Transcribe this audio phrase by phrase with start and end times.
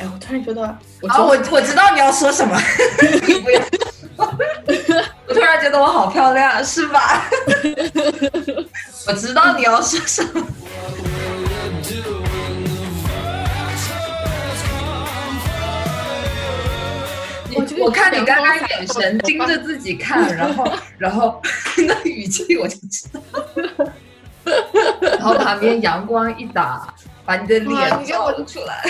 [0.00, 2.56] 哎，我突然觉得，我啊，我我知道你要说什么，
[3.26, 3.60] 你不要。
[5.26, 7.28] 我突然觉得我好漂亮，是吧？
[9.08, 10.46] 我知道你要说什么。
[17.80, 21.40] 我看你刚刚眼神盯着自己看，然后 然后
[21.86, 23.20] 那语气我就知道。
[25.02, 28.82] 然后旁边阳光一打，把你的脸你给我照出来。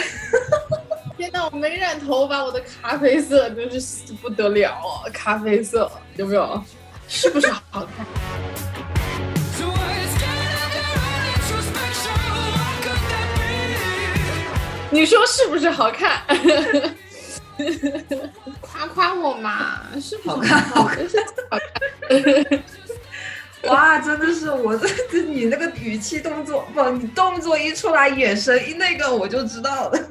[1.16, 5.10] 天呐，我没染头发，我的咖啡色真是不得了啊！
[5.12, 6.62] 咖啡色有没有？
[7.08, 8.06] 是不是好看？
[14.90, 16.22] 你说是不是好看？
[18.60, 21.08] 夸夸我嘛，是好看好看？
[21.08, 21.18] 是
[21.50, 22.62] 好看。
[23.70, 30.10] 哇，真的是我这这你那个语气动作不，你动作一出来，眼神一那个我就知道了。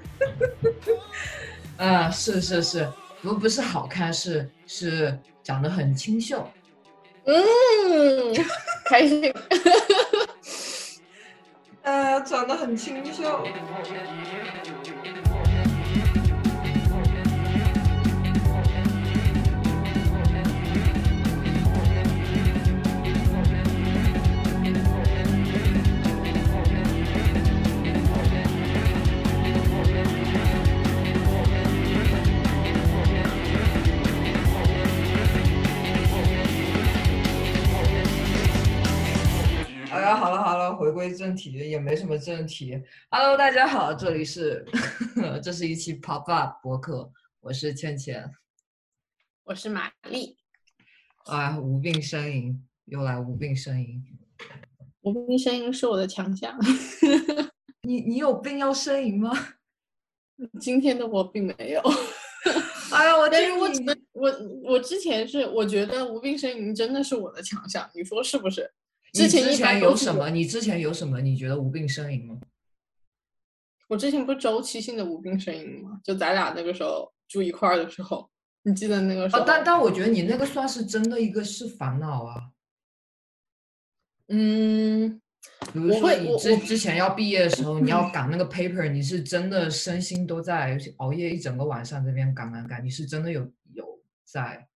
[1.78, 2.88] 嗯，是是是，
[3.22, 6.46] 不不是好看，是是长得很清秀。
[7.24, 8.36] 嗯，
[8.86, 9.34] 开心。
[11.84, 13.48] 呃，长得很清秀。
[42.08, 42.82] 什么正题。
[43.12, 44.66] Hello，大家好，这里是
[45.44, 48.32] 这是一期 Pop Up 博客，我是倩倩。
[49.44, 50.38] 我是玛丽，
[51.26, 54.02] 啊，无病呻吟，又来无病呻吟。
[55.02, 56.58] 无病呻吟是我的强项。
[57.82, 59.34] 你你有病要呻吟吗？
[60.62, 61.82] 今天的我并没有，
[62.96, 64.32] 哎呀，我但是我只能我
[64.64, 68.72] 我之前是我觉得无病呻吟真的是我的强项，你说是不是？
[69.24, 70.30] 你之前有什么？
[70.30, 71.22] 你之前有什么？
[71.22, 72.40] 你觉得无病呻吟吗？
[73.88, 76.00] 我之前不是周期性的无病呻吟吗？
[76.04, 78.30] 就咱俩那个时候住一块儿的时候，
[78.64, 79.42] 你记得那个时候？
[79.42, 82.52] 啊，但但我觉得你那个算是真的一个是烦恼啊。
[84.28, 85.22] 嗯，
[85.72, 93.42] 比如我说你之之前要毕业的时候，你要赶那个 paper，你是真的身心都在熬夜一整个晚上这边赶赶赶，你是真的有
[93.74, 93.86] 有
[94.26, 94.68] 在。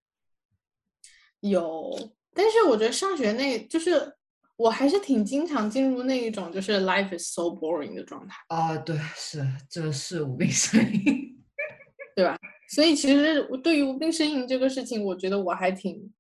[1.42, 4.16] 有，但是我觉得上学那就是
[4.62, 11.36] 我还是挺经常进入那一种就是 life is so boring 的状态，啊，对，是这是无病呻吟。
[12.16, 12.38] 对吧？
[12.70, 16.14] 所以其实我对于无病呻吟这个事情，我觉得我还挺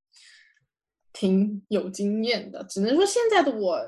[1.14, 2.64] 挺有经验的。
[2.64, 3.80] 只能说现在的我，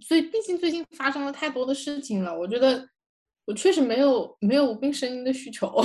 [0.00, 2.88] 最毕竟最近发生了太多的事情了，我觉得
[3.46, 5.84] 我确实没有没有无病呻吟的需求。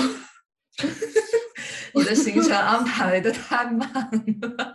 [1.96, 4.74] 你的行程安排的太慢了。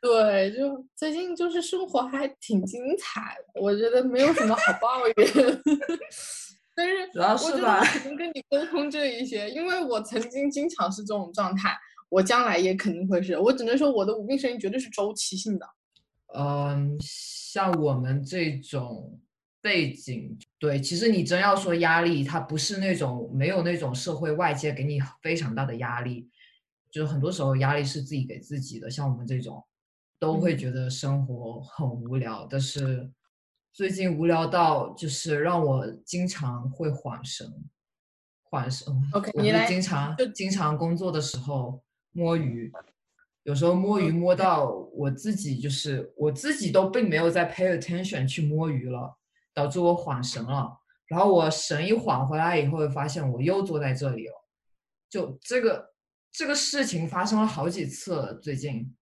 [0.00, 5.14] 对，就最近就是生活还挺精彩的，我觉得没有什么好抱怨。
[6.74, 11.76] 但是主要是吧能 跟你沟通这一些，因为我曾经经常是这种状态，
[12.08, 13.38] 我将来也肯定会是。
[13.38, 15.66] 我只能说我的无病呻吟绝对是周期性的。
[16.34, 19.20] 嗯，像我们这种
[19.60, 26.30] 背景，对，其实你真要说压力，它不是那种没有那种社会外界给你非常大的压力，
[26.90, 28.88] 就是很多时候压力是自己给自己的。
[28.88, 29.62] 像我们这种，
[30.20, 33.10] 都会嗯觉得生活很无聊，但是
[33.72, 37.50] 最近无聊到就是让我经常会晃神，
[38.44, 38.86] 晃神。
[39.14, 41.82] OK，我就你来经常就经常工作的时候
[42.12, 42.70] 摸鱼，
[43.44, 49.16] 有时候摸鱼摸到我自己就是我自己都并没有在 pay attention 去摸鱼了，
[49.54, 50.78] 导致我晃神了。
[51.06, 54.34] 然后我神一晃回来以后，发现我又坐在这里了。
[55.08, 55.94] 就这个
[56.30, 58.94] 这个事情发生了好几次了，最近。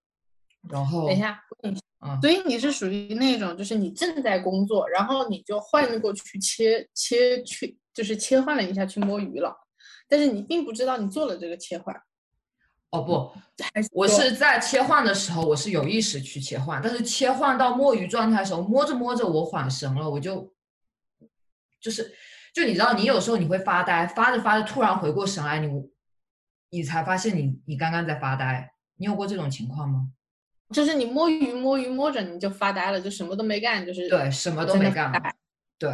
[0.70, 9.55] 然后等一下，嗯，所以你是属于那种，就是你正在工作，然后你就换过去切切去，就是切换了一下去摸鱼了，
[10.08, 11.94] 但是你并不知道你做了这个切换。
[12.90, 13.31] 哦不，
[13.75, 20.54] 还是我是在切换的时候，我是有意识去切换，但是切换到摸鱼状态的时候，摸着摸着我缓神了，我就
[21.81, 22.11] 就是
[22.54, 25.69] 就你知道，你有时候你会发呆，发着发着突然回过神来，你
[26.70, 30.08] 你才发现你你刚刚在发呆，你有过这种情况吗？
[30.70, 35.12] 就是你摸鱼摸鱼摸着你就发呆了，就什么都没干，就是对，什么都没干。
[35.79, 35.91] 对，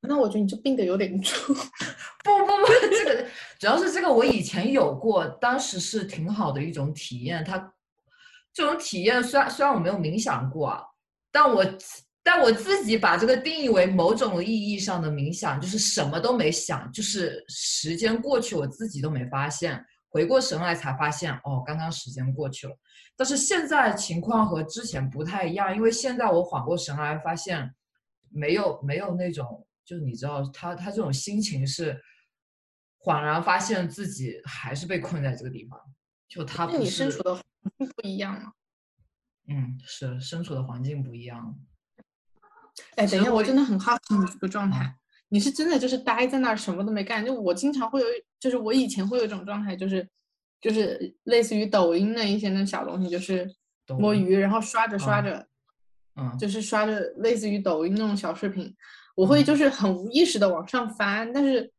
[0.00, 1.54] 那我觉得你这病得有点重。
[2.24, 3.26] 不不不，这个
[3.58, 7.44] 主要是这个我以前有过，当时是挺好的一种体验。
[7.44, 7.72] 它
[8.54, 10.82] 这种体验虽然虽然我没有冥想过啊，
[11.30, 11.64] 但我
[12.22, 22.78] 但我自己把这个定义为某种意义上的冥想，就是什么都没想，就是时间过去我自己都没发现，回过神来才发现哦，刚刚时间过去了。
[23.16, 27.74] 但是现在情况和之前不太一样，因为现在我缓过神来发现
[28.28, 29.66] 没有没有那种。
[29.84, 32.00] 就是你知道，他他这种心情是
[33.00, 35.78] 恍然发现自己还是被困在这个地方，
[36.28, 36.78] 就他不是。
[36.78, 37.42] 你身处的环
[37.76, 38.52] 境不一样吗？
[39.48, 41.58] 嗯，是身处的环境不一样。
[42.94, 44.96] 哎，等一下，我真的很好奇你这个状态，
[45.30, 47.26] 你是真的就是待在那儿什么都没干？
[47.26, 48.06] 就我经常会有，
[48.42, 50.04] 就是我以前会有一种状态，就是
[50.60, 53.48] 就是类似于抖音的一些那小东西，就是
[54.00, 55.46] 摸鱼，然后刷着刷着，
[56.16, 58.74] 嗯，就是刷着类似于抖音那种小视频。
[59.14, 61.70] 我会就是很无意识的往上翻，但是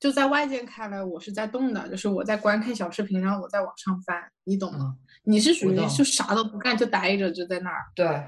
[0.00, 4.96] 就在外界看来，我是在动的，就是我在观看小视频，然后我在往上翻，你懂吗？
[5.22, 7.84] 你是属于就啥都不干就呆着，就在那儿。
[7.94, 8.24] 对，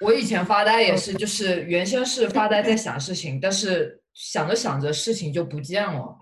[0.00, 6.16] 我以前发呆也是，就是原先是发呆在想事情，但是想着想着事情就不见了，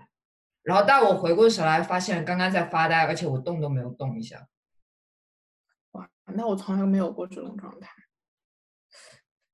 [0.67, 4.49] 然后但我回过神来，发现刚刚在发呆，而且我动都没有动一下。
[5.91, 7.89] 哇，那我从来没有过这种状态，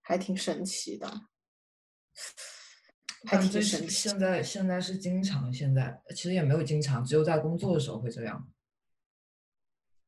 [0.01, 1.07] 还挺神奇的。
[3.27, 3.89] 还挺神奇。
[3.89, 8.47] 现在现在是经常，现在其实也没有经常，只有在工作的时候会这样。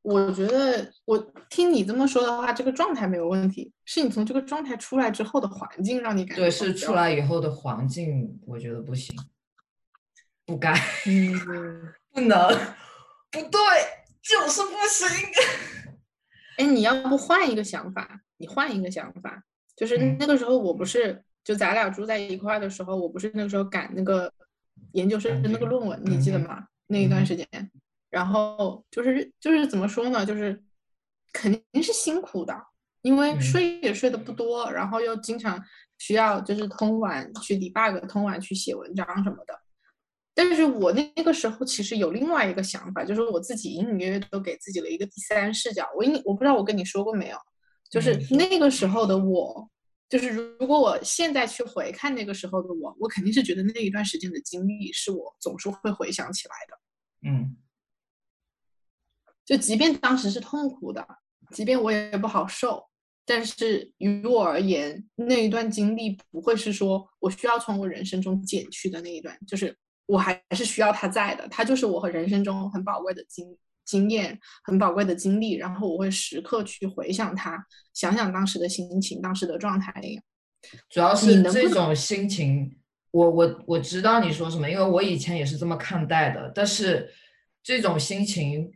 [0.01, 1.19] 我觉得我
[1.51, 9.16] 听你这么说的话，这个状态没有问题，是你从这个状态出来之后的环境让你感觉对，是出来以后的环境，我觉得不行，
[10.46, 10.74] 不该，
[12.14, 12.48] 不能，
[13.32, 13.60] 不对，
[14.22, 15.08] 就是不行。
[16.58, 18.22] 哎，你要不换一个想法？
[18.38, 19.44] 你换一个想法，
[19.76, 21.24] 就是那个时候我不是。
[21.44, 24.34] 就咱俩住在一块的时候，我不是那个时候赶那个
[24.94, 26.66] 研究生的那个论文，你记得吗？
[26.88, 27.48] 那一段时间，
[28.10, 30.26] 然后就是就是怎么说呢？
[30.26, 30.60] 就是
[31.32, 32.60] 肯定是辛苦的，
[33.04, 35.64] 因为睡也睡得不多，然后又经常
[36.00, 39.54] 需要就是通晚去 debug，通晚去写文章什么的。
[40.36, 45.88] 但是我那个时候其实有另外一个想法，就是我自己隐隐约约都给自己了一个第三视角。
[45.98, 47.38] 我隐我不知道我跟你说过没有，
[47.90, 49.68] 就是那个时候的我。
[50.08, 57.30] 就是如果我现在去回看那个时候的我，我肯定是觉得那一段时间的经历是我总是会回想起来的。
[57.30, 57.58] 嗯，
[59.44, 61.06] 就即便当时是痛苦的，
[61.52, 62.86] 即便我也不好受，
[63.26, 73.57] 但是于我而言，那一段经历不会是说我需要从我人生中减去的那一段，就是我还是需要他在的，他就是我和人生中很宝贵的经。
[73.86, 77.63] 经验很宝贵的经历，然后我会时刻去回想他，
[77.94, 79.94] 想想当时的心情、当时的状态。
[80.90, 82.75] 主要是这种心情，
[83.12, 86.51] 我我我知道你说什么，因为我以前也是这么看待的。
[86.56, 87.13] 但是
[87.62, 88.72] 这种心情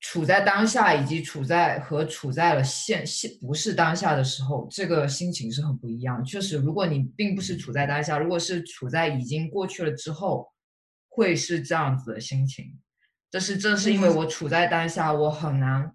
[0.00, 6.24] 处在当下，以及处在和处在了现现不是当下的时候，这个心情是很不一样。
[6.24, 10.50] 确实，如果你并不是处在当下，如果是处在已经过去了之后，
[11.08, 12.78] 会是这样子的心情。
[13.30, 15.94] 这是正是因为我处在当下，我很难，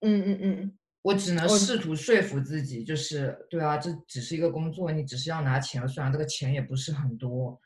[0.00, 7.58] 嗯嗯嗯，我只能试图说服自己，就是对啊，这只是一个工作，你只是要拿钱，虽然这个钱也不是很多，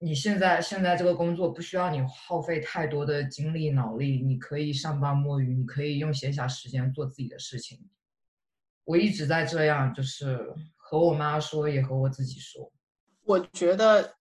[0.00, 7.88] 你现在现在这个工作不需要你耗费太多的精力脑力，你可以上班摸鱼，你可以用闲暇时间做自己的事情。
[8.84, 12.72] 我一直在这样，就是和我妈说，也和我自己说。
[13.24, 14.14] 我觉得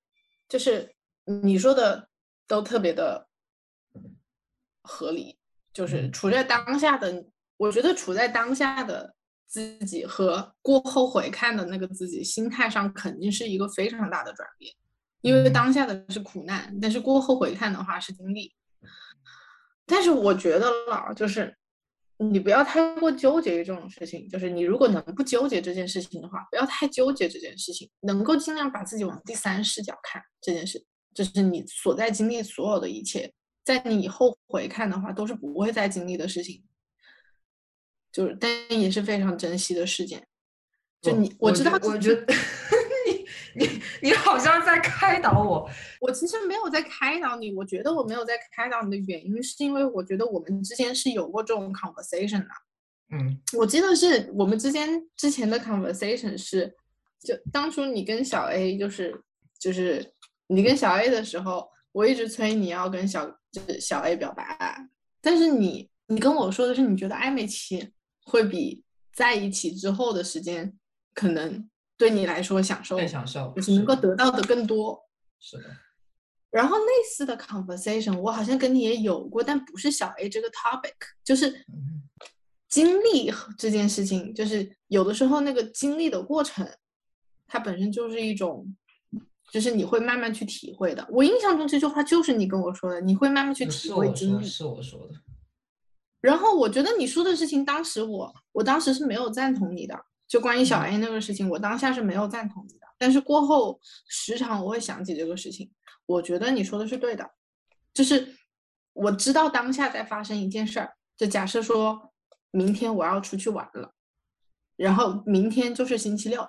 [0.49, 2.09] 就是你说的
[2.47, 3.27] 都特别的。
[4.89, 5.37] 合理，
[5.73, 7.25] 就是处在当下的，
[7.57, 9.13] 我觉得处在当下的
[9.45, 14.73] 自己和过后回看的那个自己，心态上肯定是一个非常大的转变。
[15.21, 18.53] 因为当下的是苦难，但是过后回看的话是经历。
[19.85, 21.55] 但是我觉得了，就是
[22.17, 24.27] 你不要太过纠结于这种事情。
[24.29, 33.33] 就是你如果能不纠结这件事情的话，不要太纠结这件事情，能够尽量把自己往第三视角看这件事，就是你所在经历所有的一切。
[33.63, 36.63] 在你以后回看的话，都是不会再经历的事情，
[38.13, 40.25] 就是但也是非常珍惜的事件。
[41.01, 42.33] 就你，我知道，我觉得
[44.01, 45.69] 你好像在开导我。
[46.01, 52.49] 我其实没有在开导你，我觉得我没有在开导你的原因，是因为我觉得我们之间是有过这种 conversation 的。
[53.11, 56.75] 嗯，我记得是我们之间之前的 conversation 是，
[57.23, 59.21] 就当初你跟小 A 就是
[59.59, 60.13] 就是
[60.47, 63.61] 你跟小 A 的时候，我一直催你要跟小就。
[63.67, 64.87] 是小 A 表白，
[65.19, 67.91] 但是你你跟我说的是你觉得暧昧期
[68.25, 70.77] 会比在一起之后的时间
[71.15, 75.03] 可能对你来说享受更享受，就是能够得到的更多。
[75.39, 75.63] 是的，
[76.49, 82.03] 然后类似的 conversation，我好像跟你也有过，但不是小 A 这个 topic，就是嗯
[82.69, 86.67] 经历这件事情，就是有的时候那个经历的过程，
[87.47, 88.75] 它本身就是一种，
[89.51, 91.07] 就是你会慢慢去体会的。
[91.09, 94.45] 我印象中这句话就是你跟我说的，你会慢慢去，体会经历。
[94.45, 95.13] 是我说的，
[96.19, 99.97] 然后我觉得你说的事情，当时我我当时是没有赞同你的，
[100.27, 102.87] 就关于小嗯 A 那个事情，我当下是没有赞同你的。
[102.97, 105.71] 但是过后时常我会想起这个事情，
[106.05, 107.29] 我觉得你说的是对的，
[107.93, 108.35] 就是
[108.93, 112.13] 我知道当下在发生一件事儿，就假设说
[112.51, 113.93] 明天我要出去玩了，
[114.75, 116.45] 然后明天就是星期六，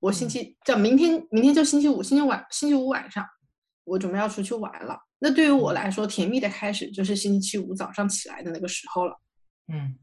[0.00, 3.24] 我星嗯期叫明天明天就星期五，星期晚星期五晚上
[3.84, 4.98] 我准备要出去玩了。
[5.20, 9.18] 那对于我嗯来说，甜蜜的开始就是星期五早上起来的那个时候了。
[9.72, 9.96] 嗯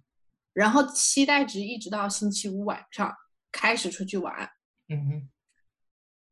[0.53, 3.13] 然后期待值一直到星期五晚上
[3.51, 4.33] 开始出去玩。
[4.89, 5.29] 嗯哼，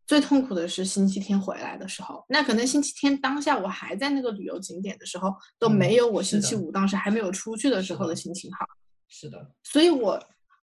[0.05, 8.65] 最痛苦的是星期天回来的时候，那可能星期天当下我还在那个旅游景点的时候，都嗯没有我星期五当时还没有出去的时候的心情好。
[9.07, 10.21] 是的，所以我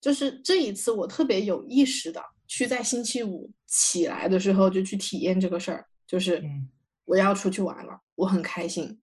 [0.00, 6.68] 就是这一次我特别有意识的去在星期五起来的时候就去体验这个事儿，就是嗯
[7.04, 9.00] 我要出去玩了，我很开心。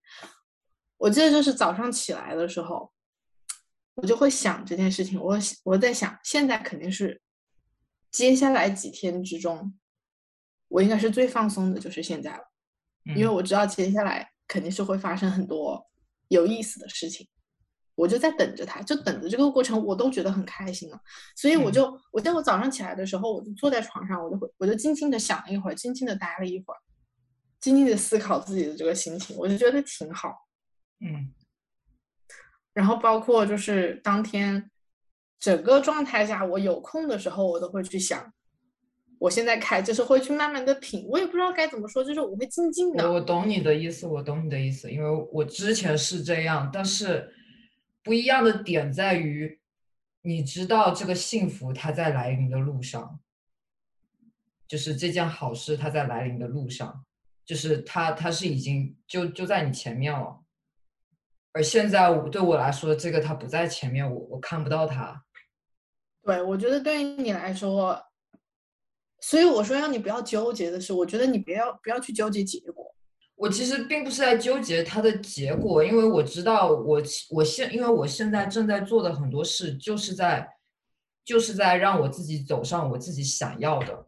[0.98, 2.92] 我记得就是早上起来的时候，
[3.94, 7.20] 我就会想这件事情，我我在想，现在肯定是
[8.10, 9.78] 接下来几天之中，
[10.68, 12.42] 我应该是最放松的，就是现在了，
[13.04, 15.84] 因为嗯我知道接下来肯定是会发生很多
[16.28, 17.28] 有意思的事情，
[17.94, 21.00] 我就在等着他，就等着这个过程，我都觉得很开心了。
[21.36, 26.78] 所以我嗯就，我在我早上起来的时候，我就坐在床上，我就会，我就静静的想了一会儿，静静的待了一会儿，
[27.60, 30.48] 静静的思考自己的这个心情，我就觉得挺好。
[31.00, 31.32] 嗯
[32.74, 34.70] 然后包括就是当天
[35.38, 38.32] 整个状态下，我有空的时候，我都会去想，
[39.18, 47.32] 我现在开就是会去慢慢的品，我也不知道该怎么说，就是我会静静的，我懂你的意思，我懂你的意思，因为我之前是这样，但是
[48.02, 49.60] 不一样的点在于，
[50.22, 53.20] 你知道这个幸福它在来临的路上，
[54.66, 57.04] 就是这件好事它在来临的路上，
[57.44, 60.43] 就是它它是已经就就在你前面了，
[61.54, 65.24] 而现在我对我来说，这个它不在前面，我我看不到它，
[66.24, 67.96] 对，我觉得对于你来说，
[69.20, 72.92] 所以我说让你不要纠结的是，我觉得你不要不要去纠结结果。
[73.36, 80.48] 我其实并不是在纠结它的结果，因为我知道我其我现因为我现在正在做的很多事，就是在
[81.24, 84.06] 就是在让我自己走上我自己想要的，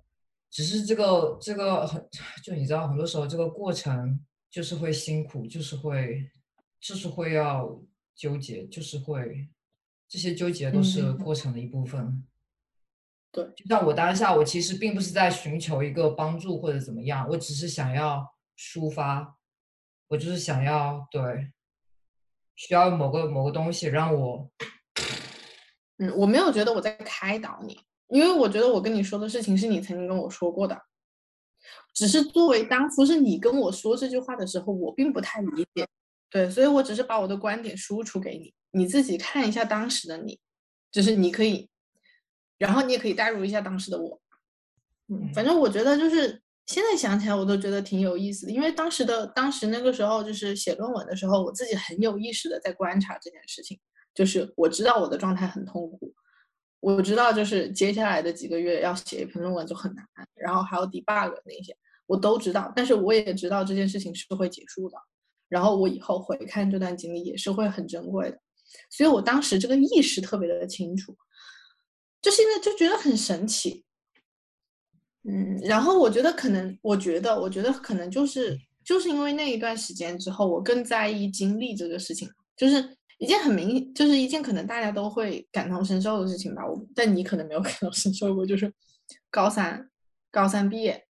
[0.50, 2.04] 只是这个这个很
[2.42, 4.18] 就你知道，很多时候这个过程
[4.50, 6.28] 就是会辛苦，就是会
[6.86, 7.82] 就是会要
[8.14, 9.48] 纠结，就是会
[10.08, 12.24] 这些纠结都是嗯过程的一部分。
[13.32, 13.44] 对。
[13.56, 18.24] 就像我当下，我其实并不是在寻求一个帮助或者怎么样，我只是想要
[18.56, 19.36] 抒发，
[20.06, 21.52] 我就是想要对，
[22.54, 24.48] 需要某个某个东西让我，
[25.98, 27.76] 嗯，我没有觉得我在开导你，
[28.08, 30.80] 因为我觉得我跟你说的事情是你曾经跟我说过的，
[31.92, 35.86] 只是作为当初是你跟我说这句话的时候，我并不太理解，
[36.30, 40.38] 对，所以我只是把我的观点输出给你，你自己看一下当时的你，
[40.90, 41.68] 就是你可以，
[42.58, 44.20] 然后你也可以代入一下当时的我，
[45.08, 53.78] 嗯，反正我觉得就是现在想起来我都觉得挺有意思的，因为当时的当时那个时候就是写论文的时候，我自己很有意识的在观察这件事情。
[54.14, 56.10] 就是我知道我的状态很痛苦，
[56.80, 60.02] 我知道就是接下来的几个月要写一篇论文就很难，
[60.34, 64.96] 然后还有 debug 那些我都知道，但是我也知道这件事情是会结束的，
[65.48, 68.38] 然后我以后回看这段经历也是会很珍贵的，
[68.90, 71.16] 所以我当时这个意识特别的清楚，
[72.20, 73.84] 就现在就觉得很神奇，
[75.28, 86.66] 嗯，然后我觉得可能，我觉得，我觉得可能就是就是因为那一段时间之后，我更在意经历这个事情，就是一件很明，就是一件可能大家都会感同身受的事情吧。
[86.66, 88.72] 我但你可能没有感同身受过，就是
[89.30, 89.88] 高三
[90.30, 91.05] 高三毕业，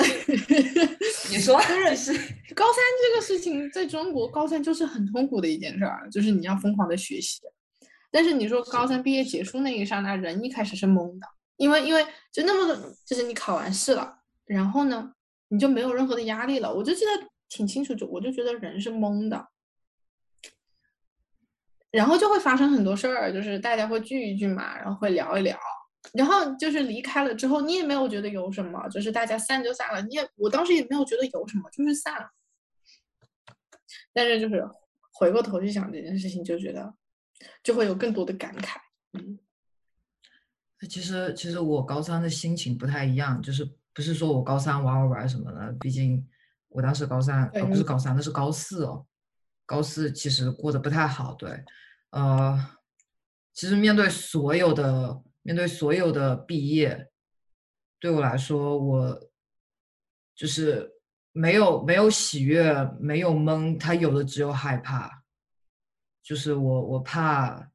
[1.30, 2.12] 你说就是
[2.54, 7.40] 高三这个事情，在中国高三就是很痛苦的一件事儿，就是你要疯狂的学习。
[8.10, 11.26] 但是你说高三毕业结束那一刹那，人一开始是懵的，
[11.56, 15.12] 因为因为就那么个，就是你考完试了，然后呢，
[15.48, 16.74] 你就没有任何的压力了。
[16.74, 17.10] 我就记得
[17.48, 19.48] 挺清楚，就我就觉得人是懵的，
[21.92, 25.56] 然后就会发生很多事儿，就是大家会聚一聚嘛，然后会聊一聊，
[26.12, 32.30] 然后就是离开了之后，你也没有觉得有什么，就是大家散就散了，你也我当时也没有觉得有什么，就是散了。
[34.12, 34.68] 但是就是
[35.12, 36.94] 回过头去想这件事情，就觉得
[37.62, 38.76] 就会有更多的感慨。
[39.12, 39.38] 嗯，
[40.88, 46.26] 其实其实我高三的心情不太一样，就是不是说我高三玩玩玩什么的，毕竟
[46.68, 49.06] 我当时高三，呃，不是高三，那是高四哦。
[49.66, 51.64] 高四其实过得不太好，对，
[52.10, 52.58] 呃，
[53.52, 57.10] 其实面对所有的面对所有的毕业，
[57.98, 59.30] 对我来说，我
[60.36, 60.88] 就是
[61.32, 65.24] 没有没有喜悦，没有懵，他有的只有害怕，
[66.22, 67.68] 就是我我怕。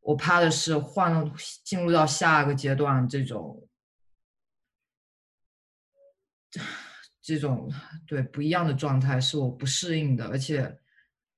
[0.00, 1.32] 我怕的是换
[1.64, 3.68] 进入到下一个阶段，这种
[7.20, 7.68] 这种
[8.06, 10.78] 对不一样的状态是我不适应的，而且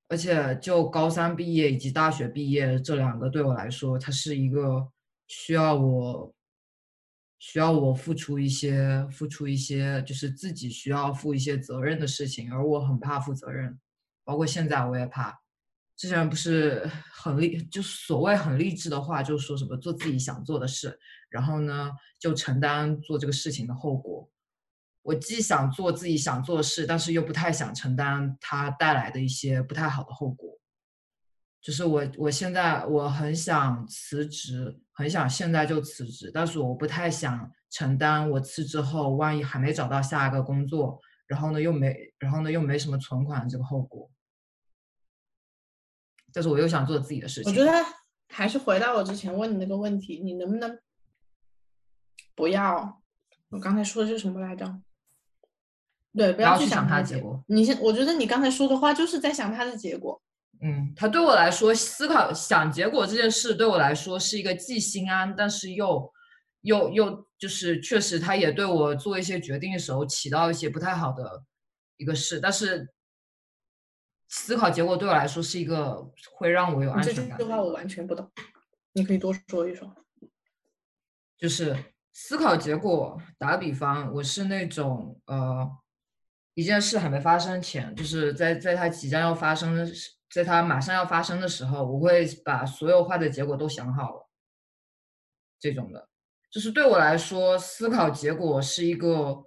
[0.08, 4.86] 而且就高三毕业以及大学毕业这两个对我来说，它是一个
[5.28, 6.34] 需要我
[7.38, 13.78] 需要我付出一些付出一些，就是自己需要负一些责任的事情，而我很怕负责任，
[14.24, 15.40] 包括现在我也怕。
[15.96, 24.30] 之前不是很励，就所谓很励志的话，就说什么做自己想做的事，然后呢就承担做这个事情的后果。
[25.02, 30.58] 我既想做自己想做的事，但是又不太想承担它带来的一些不太好的后果。
[31.68, 44.10] 就是我，我现在我很想辞职，很想现在就辞职，但是我不太想承担我辞职后万一还没找到下一个工作，然后呢又没，然后呢又没什么存款这个后果。
[46.32, 47.52] 但是我又想做自己的事情。
[47.52, 47.70] 我觉得
[48.30, 50.78] 还是回到我之前问你那个问题，你能不能
[52.34, 53.02] 不要？
[53.50, 54.80] 我刚才说的是什么来着？
[56.14, 57.44] 对，不要去想它的结果。
[57.48, 60.18] 你现我觉得你刚才说的话就是在想它的结果。
[60.60, 66.12] 嗯，他对我来说，思考想结果这件事对我来说是一个既心安，但是又
[66.62, 71.44] 又又就是确实，他也对我做一些决定的时候起到一些不太好的
[71.96, 72.92] 一个事，但是。
[74.30, 77.38] 思考结果对我来说是一个会让我有安全感。
[77.38, 78.30] 这句话我完全不懂，
[78.92, 79.90] 你可以多说一说。
[81.38, 81.74] 就是
[82.12, 85.66] 思考结果，打个比方，我是那种呃，
[86.52, 89.86] 一件事还没发生前，就是在在它即将要发生的，
[90.30, 94.28] 在它马上要发生的时候，我会把所有坏的结果都想好了。
[95.58, 96.08] 这种的，
[96.50, 99.44] 就是对我来说，思考结果是一个。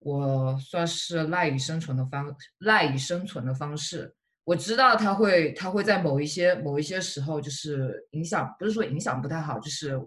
[0.00, 4.14] 我算是赖以生存的方赖以生存的方式。
[4.44, 9.98] 我知道他会他会在某一些某一些时候就是影响，不是说影响不太好，就是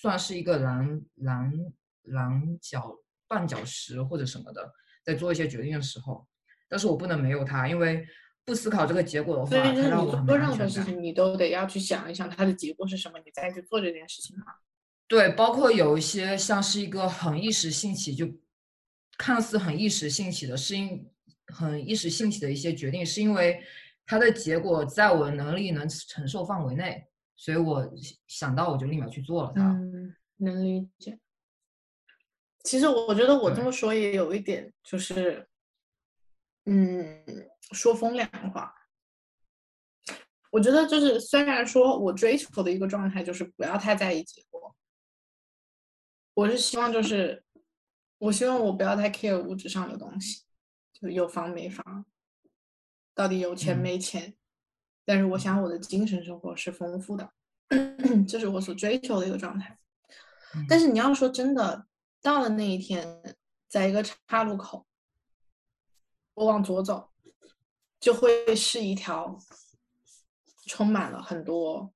[0.00, 1.52] 算是一个拦拦
[2.04, 2.96] 拦脚
[3.28, 4.72] 绊脚石或者什么的，
[5.04, 6.26] 在做一些决定的时候。
[6.66, 8.06] 但是我不能没有他，因为
[8.44, 14.44] 不思考这个结果的话，他让我做任何事情你都得要去想一想它的结果是什么，你再去做这件事情嘛。
[15.08, 18.28] 对，包括有一些像是一个很一时兴起就。
[19.18, 21.06] 看似很一时兴起的，是因
[21.46, 23.62] 很一时兴起的一些决定，是因为
[24.04, 27.88] 它的结果在我能力能承受范围内，所以我
[28.26, 29.62] 想到我就立马去做了它。
[29.62, 31.20] 嗯，能理解。
[32.64, 35.46] 其实我觉得我这么说也有一点，就是，
[36.64, 37.24] 嗯，
[37.72, 38.74] 说风凉话。
[40.50, 44.74] 我觉得就是虽然说我追求的一个状态就是不要太在意结果，
[46.34, 47.44] 我是希望就是。
[48.22, 50.44] 我希望我不要太 care 物质上的东西，
[50.92, 52.06] 就有房没房，
[53.16, 54.36] 到底有钱没钱。
[55.04, 57.32] 但是我想我的精神生活是丰富的，
[58.28, 59.76] 这是我所追求的一个状态。
[60.68, 61.88] 但是你要说真的，
[62.22, 63.20] 到了那一天，
[63.68, 64.86] 在一个岔路口，
[66.34, 67.10] 我往左走，
[68.00, 69.38] 就会是一条
[70.66, 71.92] 充满了很多。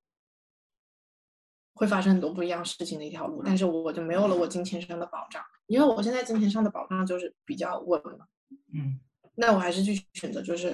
[1.78, 8.26] 会发生很多不一样事情的一条路，但是我就没有了我金钱上的保障，因为我现在金钱上的保障就是比较稳了，
[8.72, 8.98] 嗯，
[9.34, 10.70] 那我还是去选择就是，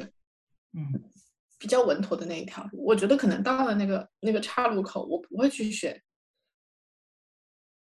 [0.74, 1.10] 嗯，
[1.58, 2.84] 比较稳妥的那一条路。
[2.84, 6.00] 我觉得可能到了那个那个岔路口，我不会去选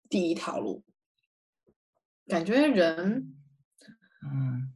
[0.09, 0.83] 第一条路，
[2.27, 3.37] 感觉人，
[4.25, 4.75] 嗯，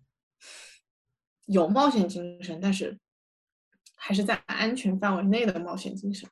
[1.51, 2.97] 有冒险精神，但是
[3.97, 6.29] 还是在安全范围内的冒险精神。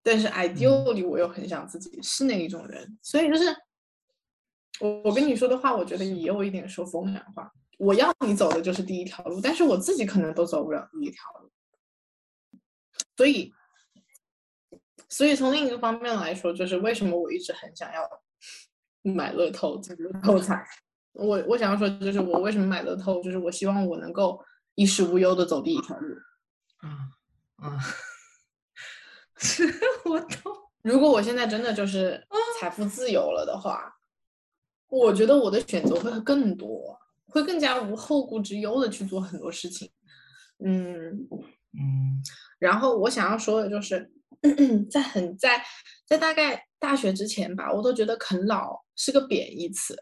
[0.00, 3.44] 但是 ideal 里我又很想自己是那一种人，所以就是
[4.80, 7.50] 我我跟你说的话，我觉得也有一点说风凉话。
[7.78, 11.50] 我要你走的就是第一条路，但是我自己可能都走不了第一条路。
[13.16, 13.52] 所以，
[15.08, 18.08] 所以从另一个方面来说，就是为什么我一直很想要
[19.02, 20.64] 买乐透，中乐透彩。
[21.14, 24.38] 我我想要说，就是我为什么买乐透，就是我希望我能够
[24.74, 26.14] 衣食无忧的走第一条路。
[26.78, 26.88] 啊
[27.56, 27.78] 啊。
[30.04, 30.52] 我懂。
[30.82, 32.22] 如果我现在真的就是
[32.60, 33.92] 财富自由了的话，
[34.88, 39.90] 我觉得我的选择会更多，会更加无后顾之忧的去做很多事情。
[40.64, 41.10] 嗯
[41.72, 42.22] 嗯。
[42.58, 44.10] 然后我想要说的就是，
[44.90, 45.62] 在很在
[46.06, 49.96] 在大概大学之前吧，我都觉得啃老是个贬义词，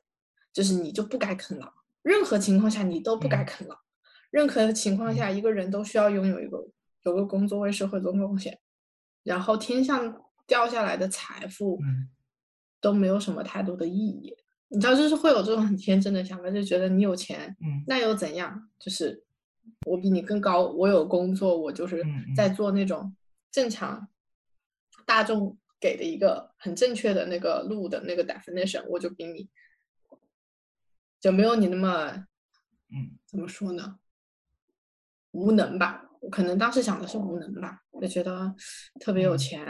[0.52, 3.46] 就是你就不该啃老，任何情况下你都不该嗯。
[3.46, 3.76] 啃老，
[4.30, 5.16] 任何情况嗯。
[5.16, 6.58] 下一个人都需要拥有一个
[7.04, 8.58] 有个工作为社会做贡献，
[9.22, 12.08] 然后天上掉下来的财富嗯。
[12.80, 14.36] 都没有什么太多的意义。
[14.68, 17.84] 你知道，就是会有这种很天真的想法，就觉得你有钱，嗯。
[17.86, 18.68] 那又怎样？
[18.78, 19.22] 就是
[19.86, 22.04] 我比你更高，我有工作，我就是
[22.36, 23.14] 在做那种
[23.50, 24.08] 正常
[25.06, 29.48] 大众给的一个很正确的那个路的那个 definition，我就比你
[31.22, 32.08] 就没有你那么
[32.90, 33.98] 嗯怎么说呢？
[35.30, 38.54] 无能吧，我可能当时想的是无能吧，就觉得
[39.00, 39.64] 特别有嗯钱，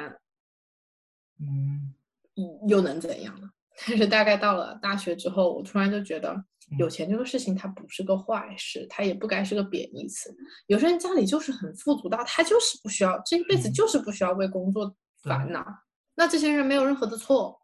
[1.39, 1.95] 嗯
[2.37, 3.51] 嗯又能怎样呢？
[3.87, 6.43] 但是大概到了大学之后，我突然就觉得
[6.79, 10.35] 有嗯钱这个事情它不是个坏事，它也不该是个贬义词。
[10.69, 15.65] 有些人家里就是很富足到他就是不需要这一辈子嗯就是不需要为工作烦恼，
[16.15, 17.61] 那这些人没有任何的错，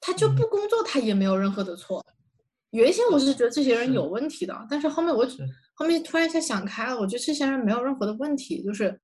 [0.00, 2.04] 他就嗯不工作他也没有任何的错。
[2.72, 5.26] 原先我是觉得这些人有问题的，但是后面我
[5.74, 9.00] 后面突然一下想开了，我觉得这些人没有任何的问题，就是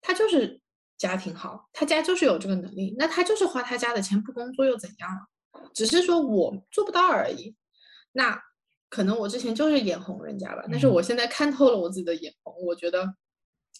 [0.00, 0.60] 他就是
[0.98, 5.70] 家庭好，他家就是有这个能力，那他就是花他家的钱不工作又怎样了？
[5.74, 7.54] 只是说我做不到而已。
[8.12, 8.40] 那
[8.88, 13.14] 可能我之前就是眼红人家吧，但是嗯我现在看透了我自己的眼红，我觉得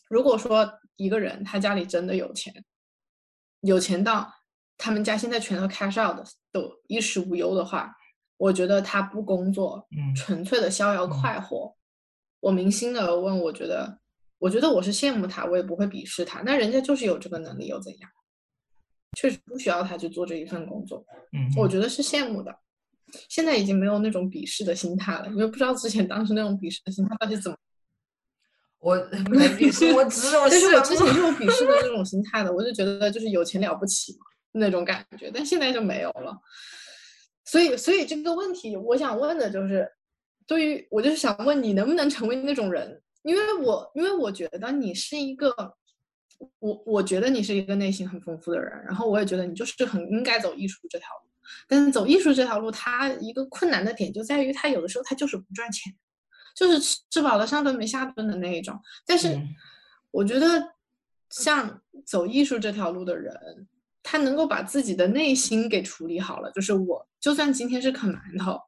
[0.08, 2.64] 如果说一个人他家里真的有钱，
[3.62, 4.32] 有钱到
[4.76, 7.94] 他们家现在全都 cash out 的，都衣食无忧的话，
[8.40, 11.76] 我觉得他不工作，嗯纯粹的逍遥嗯快活。
[12.40, 13.98] 我扪心的问，我觉得，
[14.38, 16.40] 我觉得我是羡慕他，我也不会鄙视他。
[16.40, 18.10] 那人家就是有这个能力，又怎样？
[19.18, 22.56] 确实不需要他去做这一份工作，嗯嗯我觉得是羡慕的。
[23.28, 27.58] 现在已经没有那种鄙视的心态了，因为不知道之前当时那种鄙视的心态到底怎么。
[28.80, 28.96] 我
[29.28, 36.34] 没鄙视，我只有但是我之前是有鄙视的那种心态的，我就觉得就是有钱了不起嘛那种感觉，但现在就没有了。
[37.50, 39.90] 所以，所以这个问题，我想问的就是，
[40.46, 43.02] 对于我就是想问你能不能成为那种人？
[43.22, 45.52] 因为我因为我觉得你是一个，
[46.60, 51.30] 我我觉得你是一个内心很丰富的人，然后我也觉得你就是很应该走艺术这条路。
[51.66, 55.92] 但是走艺术这条路，它一个困难的点就在于，它有的时候它就是不赚钱，
[56.54, 58.78] 就是吃吃饱了上顿没下顿的那一种。
[59.04, 59.48] 但是嗯
[60.12, 60.46] 我觉得，
[61.30, 63.34] 像走艺术这条路的人，
[64.04, 68.62] 他能够把自己的内心给处理好了，就是我就算今天是啃馒头，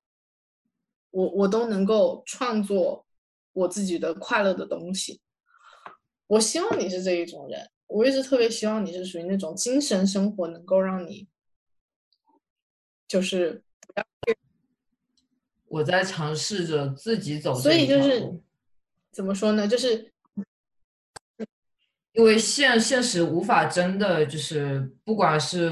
[1.10, 3.06] 我我都能够创作
[3.54, 5.20] 我自己的快乐的东西。
[6.26, 11.26] 我希望你是这一种人，我一直特别希望你是属于那种精神生活能够让你，
[13.08, 13.62] 就是
[15.66, 18.40] 我在尝试着自己走所以就是
[19.10, 20.12] 怎么说呢，就是
[22.12, 25.70] 因为现现实无法真的就是，不管是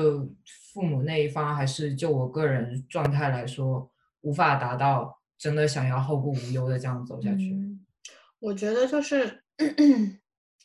[0.80, 3.90] 父母那一方，还是就我个人状态来说，
[4.22, 7.52] 无法达到真的想要后顾无忧的这样走下去。
[7.52, 7.84] 嗯，
[8.38, 9.44] 我觉得就是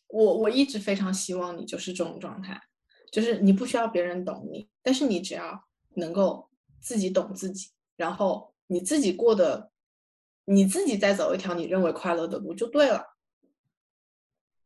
[0.08, 2.62] 我我一直非常希望你就是这种状态，
[3.12, 6.50] 就是你不需要别人懂你，但是你只要能够
[6.80, 9.70] 自己懂自己，然后你自己过的，
[10.46, 13.18] 你自己再走一条你认为快乐的路就对了。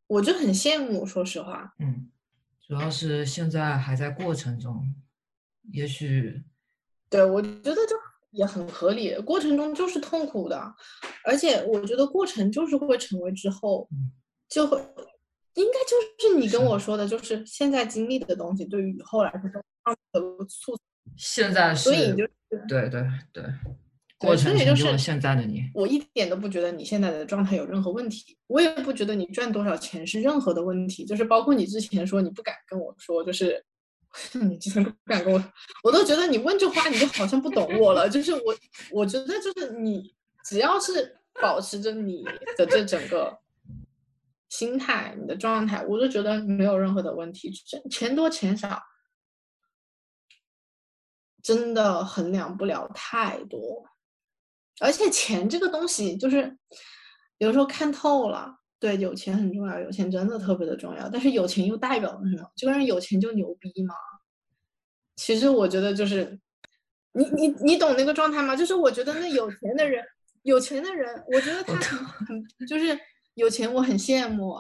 [0.05, 2.11] 我就很羡慕，说实话，嗯，
[2.61, 4.93] 主要是现在还在过程中，
[5.71, 6.41] 也许
[7.09, 7.95] 对我觉得就
[8.31, 10.75] 也很合理，过程中就是痛苦的，
[11.25, 14.11] 而且我觉得过程就是会成为之后嗯
[14.47, 14.77] 就会，
[15.55, 19.59] 应该就是你跟我说的，就是现在经历的东西对于以后来说都
[20.11, 20.77] 的促，
[21.15, 22.31] 现在是所以就是
[22.67, 23.43] 对对对，
[24.17, 25.63] 过程也就是现在的你。
[25.73, 33.63] 我一点都不觉得你现在的状态有任何问题，我也不觉得你赚多少钱是任何的问题，就是包括你之前说你不敢跟我说，就是
[34.33, 35.43] 你之前不敢跟我，
[35.83, 38.55] 我都觉得你问这话你就好像不懂我了，就是我
[38.91, 42.23] 我觉得就是你只要是保持着你
[42.57, 43.39] 的这整个
[44.49, 47.51] 心态、你的状态，我就觉得没有任何的问题，
[47.89, 48.81] 钱多钱少。
[51.41, 53.89] 真的衡量不了太多，
[54.81, 56.57] 而且钱这个东西，就是
[57.37, 61.09] 有时候看透了，对，有钱很重要，有钱真的特别的重要。
[61.09, 62.49] 但是有钱又代表了什么？
[62.55, 63.93] 这个人有钱就牛逼吗？
[65.15, 66.39] 其实我觉得就是，
[67.11, 68.55] 你你你懂那个状态吗？
[68.55, 70.03] 就是我觉得那有钱的人，
[70.43, 72.97] 有钱的人，我觉得他很很就是
[73.33, 74.55] 有钱，我很羡慕。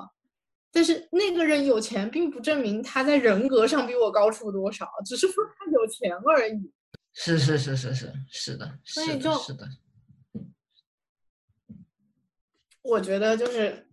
[0.71, 6.71] 但是那个人有钱，并不证明他在人格上比我高出多少，只是说他有钱而已。
[7.13, 9.67] 是是是是是是的，所以就是的。
[12.81, 13.88] 我觉得就是，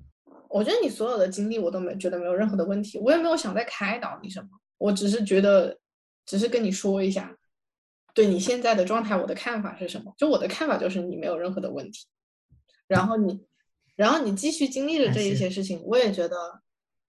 [0.57, 4.49] 我觉得你所有的经历我都没觉得没有任何的问题，我也没有想再开导你什么。
[4.79, 5.79] 我只是觉得，
[6.25, 7.37] 只是跟你说一下，
[8.15, 10.15] 对你现在的状态，我的看法是什么？
[10.17, 12.07] 就我的看法就是你没有任何的问题，
[12.87, 13.45] 然后你，
[13.97, 16.63] 然后你继续经历着这一些事情，我也觉得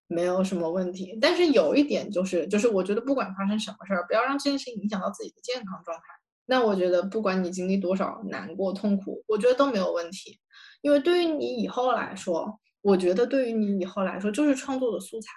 [0.07, 1.17] 没有什么问题。
[1.21, 6.03] 但是有一点就是，就是我觉得不管发生什么事儿，不要让这件事情影响到自己的健康状态。
[6.47, 10.37] 那我觉得不管你经历多少难过痛苦，我觉得都没有问题，
[10.81, 15.29] 因为对于你以后来说，我觉得对于你以后来说就是创作的素材。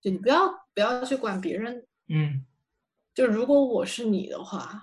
[0.00, 2.44] 就你不要不要去管别人，嗯，
[3.12, 4.80] 就如果我是你的话，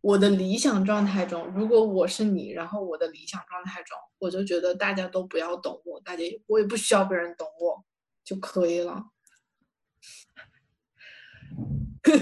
[0.00, 7.84] 我的理想状态中，如果我是你，然后我的理想状态中，我就觉得大家都不要懂我，大家我也不需要别人懂我
[8.24, 9.04] 就可以了。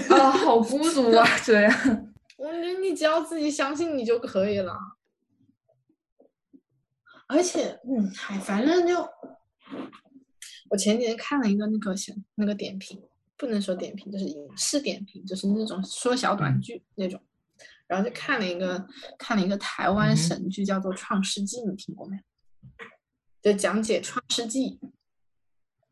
[0.09, 1.71] 啊，好孤独啊，这样。
[2.37, 4.75] 我觉得你只要自己相信你就可以了，
[7.31, 9.07] 而且，嗯，嗨，反正就。
[10.69, 13.01] 我前几天看了一个那个小那个点评，
[13.35, 17.21] 不能说点评，就是影视点评，就是那种说小短剧那种。
[17.87, 22.23] 然后就看了一个看了一个台湾神剧，叫做《创世纪》，你听过没有？
[23.41, 24.79] 就讲解《创世纪》。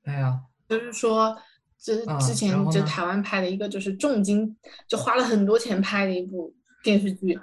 [0.04, 0.39] 没有。
[0.69, 1.38] 就是说，
[1.78, 7.38] 之之前就台湾拍的一个，就是重金就花了很多钱拍的一部电视剧，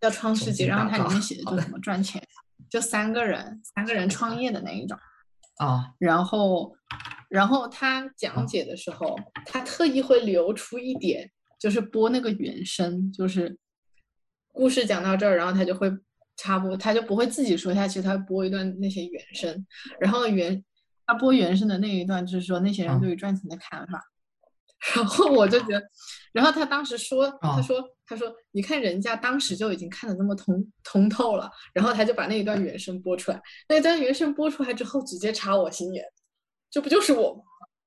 [0.00, 2.23] 叫《创世纪》，然后它里面写的就怎么赚钱，
[2.74, 4.98] 就三个人三个人创业的那一种。
[5.58, 6.74] 啊，然后，
[7.30, 13.56] 然后他讲解的时候，他特意会留出一点，就是播那个原声，就是
[14.50, 15.88] 故事讲到这儿，然后他就会
[16.36, 19.64] 插播，他就不会自己说下去，他会播一段那些原声，
[20.00, 20.64] 然后原
[21.06, 24.02] 他播原声的那一段就是说那些人对于赚钱的看法。
[24.96, 25.82] 然后我就觉得，
[26.34, 36.04] 然后他当时说，他说，他说，你看人家当时就已经看得那么通通透了，然后他就把那一段原声播出来，那一段原声播出来之后，直接插我心眼，
[36.68, 37.42] 这不就是我吗？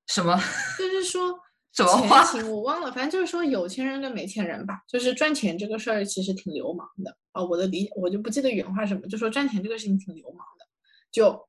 [0.08, 0.34] 什么？
[0.80, 1.38] 就是说，
[1.74, 2.24] 什么话？
[2.46, 7.44] 我忘了，反正就是说有钱人跟没钱人吧，就是赚钱这个事儿其实挺流氓的啊。
[7.44, 10.66] 我的理我就不记得原话什么，就说赚钱这个事情挺流氓的，
[11.12, 11.48] 就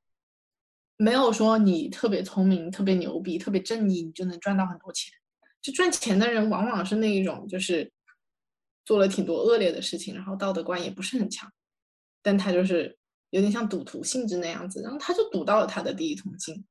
[0.97, 5.13] 没有说你特别聪明、特别牛逼、特别正义，你就能赚到很多钱。
[5.61, 7.91] 就赚钱的人往往是那一种，就是
[8.85, 11.51] 做了挺多恶劣的事情，然后道德观也不是很强，
[12.21, 12.97] 但他就是
[13.31, 16.65] 有点像赌徒性质那样子，然后他就赌到了他的第一桶金。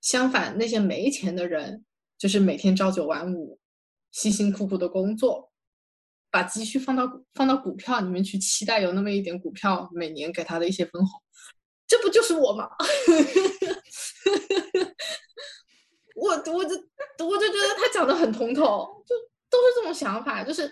[0.00, 1.84] 相反，那些没钱的人，
[2.16, 3.58] 就是每天朝九晚五，
[4.12, 5.50] 辛辛苦苦的工作，
[6.30, 11.20] 把积蓄放到放到股票里面去，期待有那么一点股票每年给他的一些分红，
[11.86, 12.68] 这不就是我吗？
[16.20, 16.74] 我我就
[17.24, 19.14] 我就觉得他讲的很通透，就
[19.48, 20.70] 都是这种想法，就是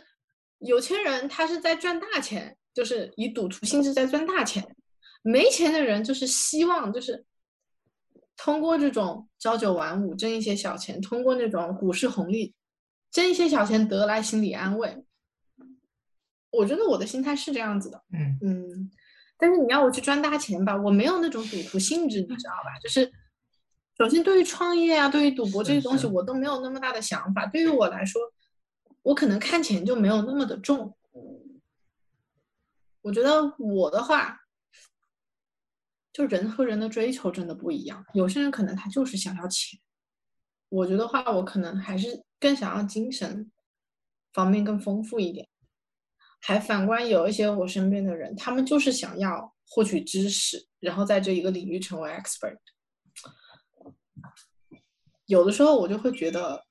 [0.58, 4.62] 有钱人他是在赚大钱，就是以赌徒性质在赚大钱；
[5.22, 7.24] 没钱的人就是希望就是
[8.36, 12.52] 通过这种朝九晚五挣一些小钱，通过那种股市红利
[13.12, 15.04] 挣一些小钱得来心理安慰。
[16.50, 18.90] 我觉得我的心态是这样子的，嗯嗯，
[19.38, 22.78] 但是你要我去赚大钱吧，我没有那种赌徒性质，你知道吧？
[22.82, 23.12] 就是。
[23.98, 27.46] 首先，对于创业啊，对于赌博这些东西，我都没有那么大的想法。
[27.46, 28.20] 对于我来说，
[29.02, 30.94] 我可能看钱就没有那么的重。
[33.00, 34.40] 我觉得我的话，
[36.12, 38.04] 就人和人的追求真的不一样。
[38.12, 39.80] 有些人可能他就是想要钱，
[40.68, 43.50] 我觉得话，我可能还是更想要精神
[44.34, 45.48] 方面更丰富一点。
[46.40, 52.58] 还反观有一些我身边的人，他们就是想要获取知识，然后在这一个领域成为 expert。
[55.26, 56.64] 有的时候我就会觉得，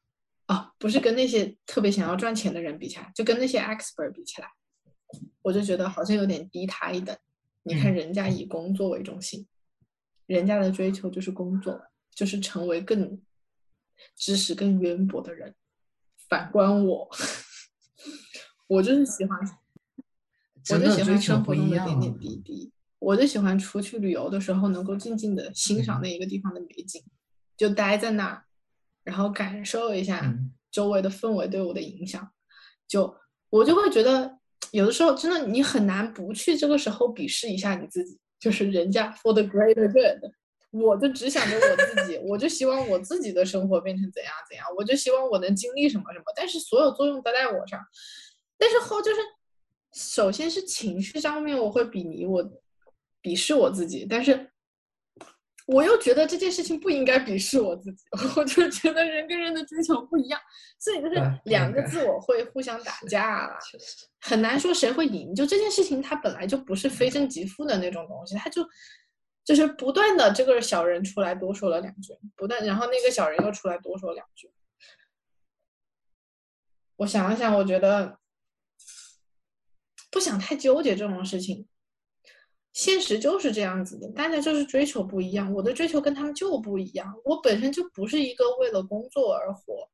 [0.48, 4.50] 啊，不是跟那些特别想要赚钱的人比起来，就跟那些 expert 比起来，
[5.42, 7.16] 我就觉得好像有点低他一等。
[7.64, 9.48] 你看人家以工作为中心，
[10.28, 11.82] 人家的追求就是工作，
[12.14, 13.20] 就是成为更
[14.16, 15.56] 知识更渊博的人。
[16.30, 17.10] 反观我，
[18.68, 19.40] 我就是喜欢，
[20.70, 27.04] 我就喜欢生活中的点点滴滴，我就喜欢出去旅游的时候能够静静的欣赏那一个地方的美景。
[27.58, 28.44] 就待在那儿，
[29.04, 30.34] 然后感受一下
[30.72, 32.32] 周围的氛围对我的影响。
[32.88, 33.16] 就
[33.50, 34.38] 我就会觉得，
[34.72, 38.20] 有的时候真的你很难不去这个时候鄙视一下你自己。
[38.38, 40.32] 就是人家 for the greater good，
[40.70, 46.26] 我就只想着我自己，我就希望我自己的生活变成怎样怎样，我就希望我能经历什么什么。
[46.36, 47.80] 但是所有作用都在我上。
[48.58, 49.18] 但是后就是，
[49.94, 52.44] 首先是情绪上面我会鄙你我
[53.24, 54.52] 鄙视我自己，但是。
[55.66, 58.04] 我又觉得这件事情不应该鄙视我自己，
[58.38, 60.40] 我就觉得人跟人的追求不一样，
[60.78, 63.58] 所以就是两个自我会互相打架，
[64.22, 65.34] 很难说谁会赢。
[65.34, 68.64] 就这件事情，它本来就不是非正即负的那种东西，它就
[69.44, 74.52] 就是不断的这个小人出来多说了两句，不断，然后那个小人又出来多说两句。
[76.98, 78.20] 我想了想，我觉得
[80.12, 81.68] 不想太纠结这种事情。
[82.76, 85.50] 现实就是这样子的，大家就是追求不一样。
[85.54, 87.16] 我的追求跟他们就不一样。
[87.24, 89.90] 我本身就不是一个为了工作而活，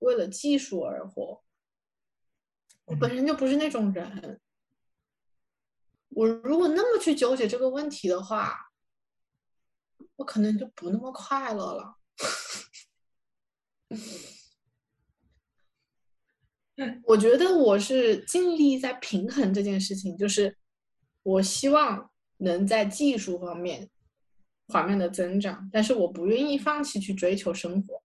[0.00, 1.42] 为了技术而活。
[2.84, 4.38] 我本身就不是那种人。
[6.10, 8.70] 我如果那么去纠结这个问题的话，
[10.16, 11.96] 我可能就不那么快乐了。
[17.04, 20.58] 我觉得我是尽力在平衡这件事情，就是
[21.22, 22.10] 我希望。
[22.38, 23.88] 能在技术方面
[24.68, 28.02] 缓慢的增长，但是我不愿意放弃去追求生活。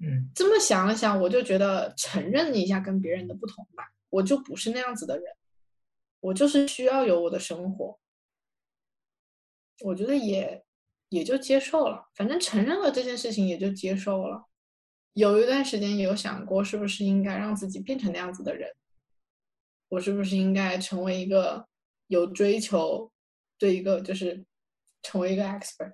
[0.00, 5.34] 嗯，这么想了想，我就觉得承认一下跟别人的不同吧，我就不是那样子的人，
[6.20, 7.98] 我就是需要有我的生活。
[9.80, 10.64] 我觉得也
[11.08, 14.44] 也就接受了，反正承认了这件事情也就接受了。
[15.14, 18.70] 有一段时间有想过，是不是应该让自己变成那样子的人。
[19.88, 21.66] 我是不是应该成为一个
[22.08, 23.10] 有追求，
[23.58, 24.44] 对一个就是
[25.02, 25.92] 成为一个 expert？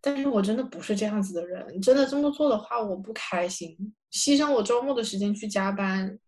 [0.00, 3.94] 但是我真的不是这样子的人，真的这么做的话，我不开心。
[4.12, 6.18] 牺牲我周末的时间去加班，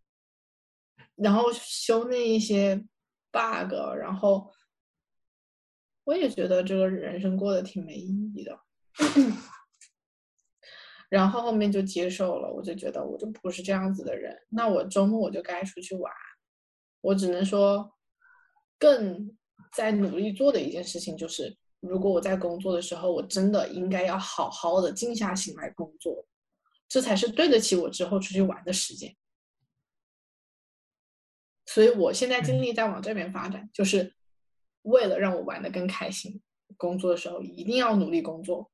[1.14, 2.76] 然后修那一些
[3.30, 4.52] bug，然后
[6.04, 8.58] 我也觉得这个人生过得挺没意义的。
[11.10, 14.34] 然后后面就接受了，我就觉得我就不是这样子的人。
[14.48, 16.10] 那我周末我就该出去玩。
[17.02, 17.92] 我只能说，
[18.78, 19.36] 更
[19.74, 26.24] 在努力做的一件事情就是，如果我在工作的时候，我真的应该要好好的静下心来工作，
[26.88, 29.14] 这才是对得起我之后出去玩的时间。
[31.66, 34.14] 所以我现在精力在往这边发展，就是
[34.82, 36.40] 为了让我玩的更开心。
[36.76, 38.70] 工作的时候一定要努力工作，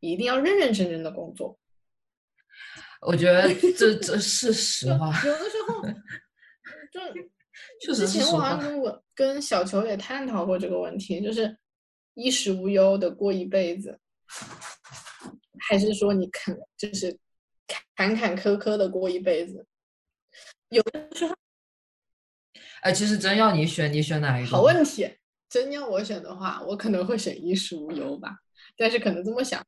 [0.00, 1.58] 一定要认认真真的工作。
[3.00, 5.08] 我觉得这这是实话。
[5.24, 5.82] 有的时候，
[7.80, 11.56] 就之前我好像跟我跟小球也探讨过这个问题，就是
[12.14, 13.98] 衣食无忧的过一辈子，
[15.68, 17.18] 还是说你肯就是
[17.94, 19.66] 坎坎坷坷的过一辈子？
[20.70, 21.34] 有的时候，
[22.80, 24.50] 哎，其实真要你选，你选哪一个？
[24.50, 25.08] 好问题，
[25.48, 28.38] 真要我选的话，我可能会选衣食无忧吧。
[28.76, 29.64] 但是可能这么想。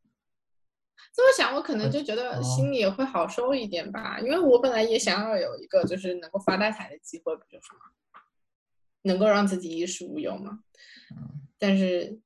[1.16, 7.81] 这么想，我可能就觉得心里也会好受一点吧，因为我本来也想要有一个就是能够发大财的机会，不就是吗？
[9.00, 10.62] 能够让自己衣食无忧嘛。
[11.57, 12.20] 但是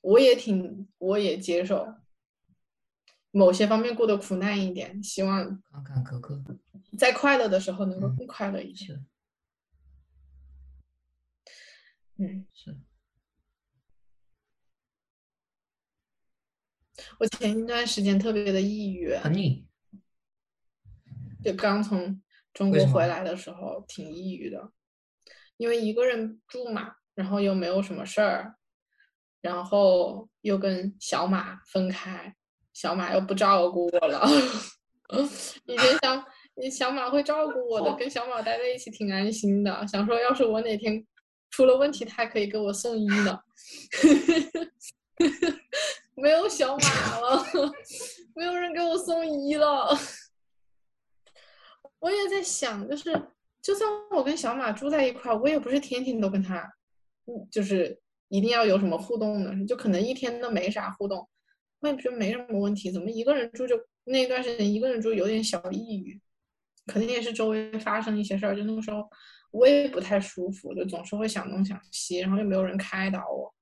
[0.00, 1.94] 我也挺，我也接受
[3.30, 5.62] 某些方面过得苦难一点，希望
[6.98, 8.98] 在快乐的时候能够更快乐一些。
[12.16, 12.76] 嗯，是。
[17.18, 19.12] 我前一段时间特别的抑郁，
[21.42, 22.20] 就刚从
[22.52, 24.70] 中国回来的时候挺抑郁的，
[25.56, 28.56] 因为一个人住嘛，然后又没有什么事儿，
[29.40, 32.34] 然后又跟小马分开，
[32.72, 34.26] 小马又不照顾我了。
[35.66, 36.24] 以前想，
[36.56, 41.06] 你小马会照顾我的，跟小马待在一起挺安心的，想说要是我哪天
[41.50, 43.38] 出了问题，他还可以给我送医呢。
[46.16, 47.44] 没有小马了，
[48.34, 49.88] 没有人给我送医了。
[51.98, 53.10] 我也在想，就是
[53.62, 56.58] 就算我跟小马住在一块儿，我也不是天天都跟他，
[57.26, 57.98] 嗯，就是
[58.28, 61.26] 一定要有什么互动的，就可能一天都没啥互动，
[61.80, 62.90] 我也觉得没什么问题。
[62.90, 63.74] 怎么一个人住就
[64.04, 66.20] 那段时间一个人住有点小抑郁，
[66.86, 69.08] 可能也是周围发生一些事儿，就那个时候
[69.50, 73.52] 我也不太舒服，就总是会想东想西，然后又没有人开导我。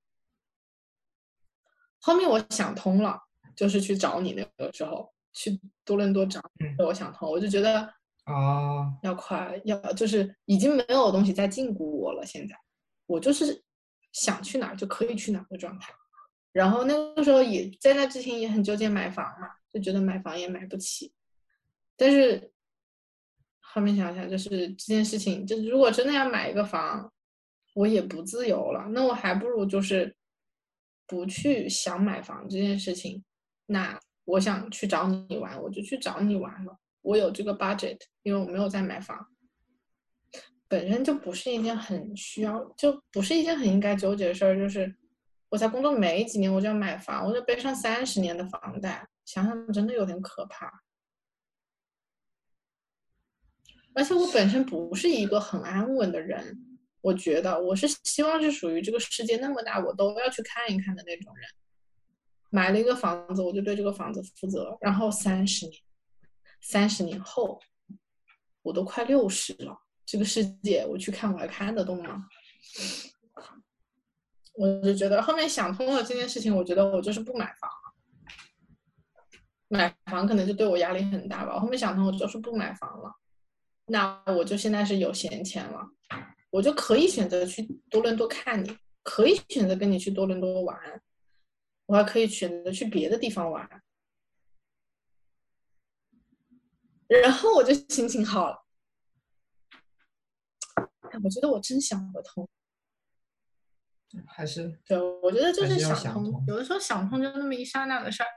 [2.04, 3.16] 后面我想通了，
[3.54, 7.78] 就是去找你那个时候，去多伦多找你，我想通，我就觉得
[8.24, 12.26] 啊，要快，要就是已经没有东西在禁锢我了。
[12.26, 12.56] 现在
[13.06, 13.62] 我就是
[14.10, 15.94] 想去哪儿就可以去哪儿的状态。
[16.50, 21.12] 然后那个时候也在那之前也很纠结买房嘛，就觉得买房也买不起。
[21.96, 22.50] 但是
[23.60, 27.12] 后面想想，就是这件事情，就是如果真的要买一个房，
[27.74, 30.16] 我也不自由了，那我还不如就是。
[31.12, 33.22] 不去想买房这件事情，
[33.66, 36.74] 那我想去找你玩，我就去找你玩了。
[37.02, 39.28] 我有这个 budget，因为我没有在买房，
[40.68, 44.56] 本身就不是一件很需要，就不是一件很应该纠结的事儿。
[44.56, 44.96] 就是
[45.50, 50.82] 我才工作没几年，我就要买房，我就背上三十年的房贷，想想真的有点可怕。
[53.92, 56.71] 而且我本身不是一个很安稳的人，
[57.02, 61.46] 我觉得我是希望是属于这个世界那么大，我都要去看一看的那种人。
[62.50, 64.76] 买了一个房子，我就对这个房子负责。
[64.80, 65.82] 然后三十年，
[66.60, 67.60] 三十年后，
[68.62, 69.76] 我都快六十了，
[70.06, 72.26] 这个世界我去看，我还看得动吗？
[74.54, 77.70] 我就觉得后面想通了这件事情，我觉得我就是不买房。
[79.68, 81.58] 买房可能就对我压力很大吧。
[81.58, 83.10] 后面想通，我就是不买房了。
[83.86, 85.88] 那我就现在是有闲钱了，
[86.52, 91.02] 我就可以选择去多伦多看你，可以选择跟你去多伦多玩，
[91.86, 93.82] 我还可以选择去别的地方玩。
[97.08, 98.64] 然后我就心情好了。
[101.24, 102.48] 我觉得我真想不通。
[104.26, 106.44] 还是对，我觉得就是想通。
[106.46, 108.28] 有的时候想通就那么一刹那的事儿，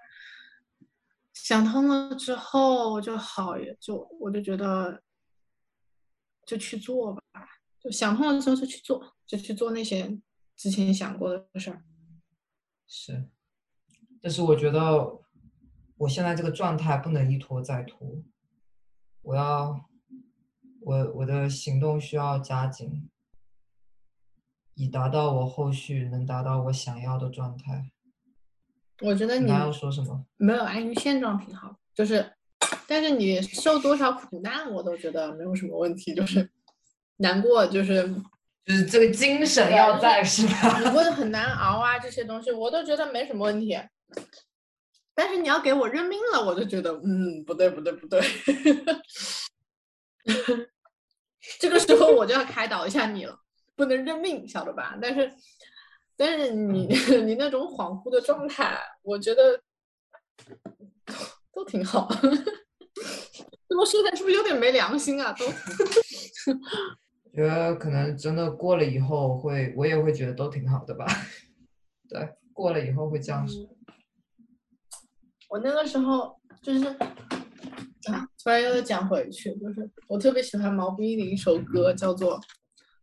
[1.33, 5.01] 想通了之后就好，也就我就觉得
[6.45, 7.21] 就去做吧。
[7.85, 10.19] 就想通了之后就去做，就去做那些
[10.55, 11.83] 之前想过的事儿。
[12.87, 13.29] 是，
[14.19, 15.21] 但是我觉得
[15.97, 18.23] 我现在这个状态不能一拖再拖，
[19.21, 19.87] 我要
[20.81, 23.07] 我我的行动需要加紧。
[24.73, 27.91] 以达到我后续能达到我想要的状态。
[29.01, 30.25] 我觉得你要说什么？
[30.37, 32.33] 没有安于现状挺好，就是，
[32.87, 36.15] 但是你受多少苦难，我都觉得没有什么问题。
[36.15, 36.49] 就是
[37.17, 38.03] 难过，就是
[38.65, 40.79] 就是这个精神要在，是吧？
[40.79, 43.77] 你过得很难熬啊，这些东西我都觉得没什么问题。
[45.13, 48.21] 但是你要给我认命了，我就觉得，嗯，不对，不对，不对。
[51.59, 53.39] 这个时候我就要开导一下你了。
[53.77, 54.97] 不能认命，晓得吧？
[55.01, 55.29] 但是，
[56.15, 56.87] 但是你
[57.25, 59.59] 你那种恍惚的状态，我觉得
[61.53, 62.09] 都挺好。
[63.67, 65.33] 这么说来是不是有点没良心啊？
[65.33, 65.45] 都，
[67.35, 71.05] 觉得可能真的过了以后会，我也会觉得都挺好的吧。
[72.07, 73.69] 对，过了以后会这样说。
[75.49, 82.39] 我那个时候就是啊，突然又讲回去，就是我特别喜欢毛不易的一首歌，叫做。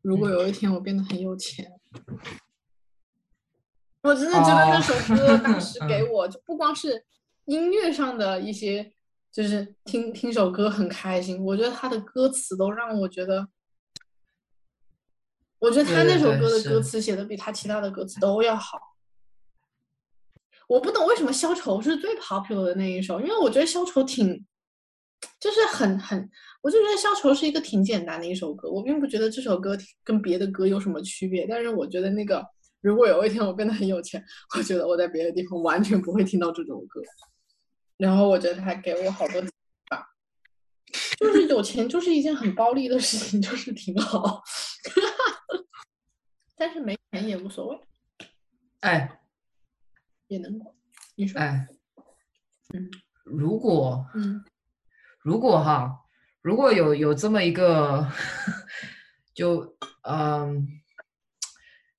[0.00, 1.70] 如果有一天我变得很有钱，
[4.02, 7.04] 我真的觉得那首歌当时给我就不光是
[7.44, 8.92] 音乐上的一些，
[9.30, 11.40] 就是听听首歌很开心。
[11.44, 13.46] 我觉得他的歌词都让我觉得，
[15.62, 18.76] 我觉得他那首歌的歌词写的比他其他的歌词都要好。
[20.66, 24.44] 我不懂为什么消愁是最 popular 的那一首，因为我觉得消愁挺，
[25.38, 26.28] 就是很很。
[26.62, 31.46] 我就觉得《消愁》是一个挺简单的一首歌，我并不觉得这首歌跟别的歌有什么区别。
[31.46, 32.44] 但是我觉得那个，
[32.80, 34.24] 如果有一天我变得很有钱，
[34.56, 37.00] 我觉得我在别的地方完全不会听到这种歌。
[37.98, 39.40] 然后我觉得他给我好多
[39.88, 40.08] 吧，
[41.20, 44.42] 就是有钱就是一件很暴利的事情，就是挺好。
[46.56, 47.80] 但是没钱也无所谓，
[48.80, 49.20] 哎，
[50.28, 50.74] 也能过。
[51.16, 51.66] 你说，哎，
[52.74, 52.90] 嗯，
[53.24, 54.44] 如果，嗯，
[55.22, 55.98] 如果哈。
[56.44, 58.04] 如果有有这么一个，
[59.32, 60.66] 就嗯，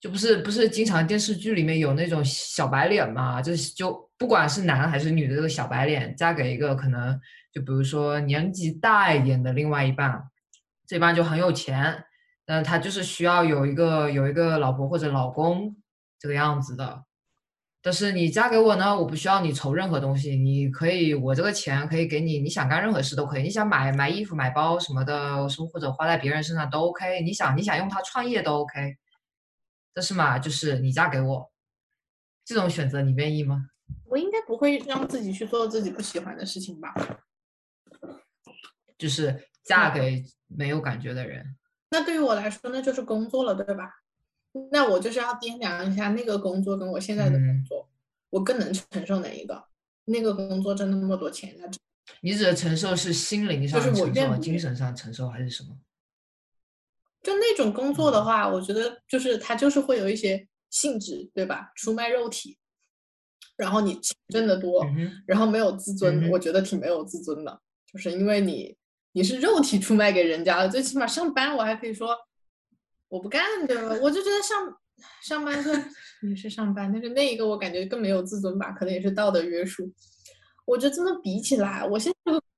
[0.01, 3.41] 就不是不是经常电视剧里面有那种小白脸嘛？
[3.41, 7.17] 就是就不管是男还是女的这个小白脸，嫁给一个可能
[7.53, 10.21] 就比如说年纪大一点的另外一半，
[10.85, 12.03] 这半就很有钱，
[12.45, 15.75] 但他就是需要有一个有一个老婆或者老公
[16.19, 17.05] 这个样子的。
[17.81, 28.95] 但是你嫁给我呢，我不需要你筹任何东西，你可以，我这个钱可以给你，你想干任何事都可以，你想买买衣服、买包什么的，什么或者花在别人身上都 OK，你想你想用它创业都 OK。
[29.93, 31.51] 但是嘛，就是你嫁给我，
[32.45, 33.67] 这种选择你愿意吗？
[34.05, 36.93] 我应该不会让自己去做自己不喜欢的事情吧？
[38.97, 41.57] 就是嫁给没有感觉的人。
[41.93, 43.87] 那对于我来说，那就是工作了，对吧？
[44.71, 47.87] 那我就是要掂量一下那个工作跟我现在的工作，
[48.31, 49.63] 我更能承受哪一个？
[50.05, 51.69] 那个工作挣那么多钱，那
[52.21, 55.77] 你指的承受是心灵上承受、精神上承受还是什么？
[57.21, 61.71] 就那种工作的话，我觉得就是它就是会有一些性质，对吧？
[61.75, 62.57] 出卖肉体，
[63.55, 64.83] 然后你钱挣得多，
[65.27, 68.75] 然后没有自尊，我觉得挺没有自尊的，就是因为你
[69.13, 72.15] 你是肉体出卖给人家了，最起码上班我还可以说。
[73.09, 73.95] 我不干对吧？
[74.01, 74.75] 我就觉得上
[75.21, 75.69] 上班是
[76.27, 79.87] 也是上班，但是那一个我感觉更没有自尊吧，可能也是道德约束。
[80.65, 82.11] 我觉得真的比起来，我现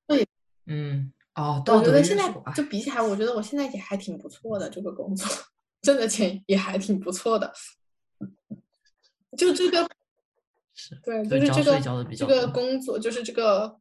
[0.08, 0.26] 在
[0.68, 5.28] 嗯，哦，我觉得现在就比起来，我觉得我现在也还挺不错的，这个工作
[5.84, 7.52] 挣的钱也还挺不错的。
[9.38, 9.86] 就这个，
[11.04, 13.78] 对，就是这个这个工作，就是这个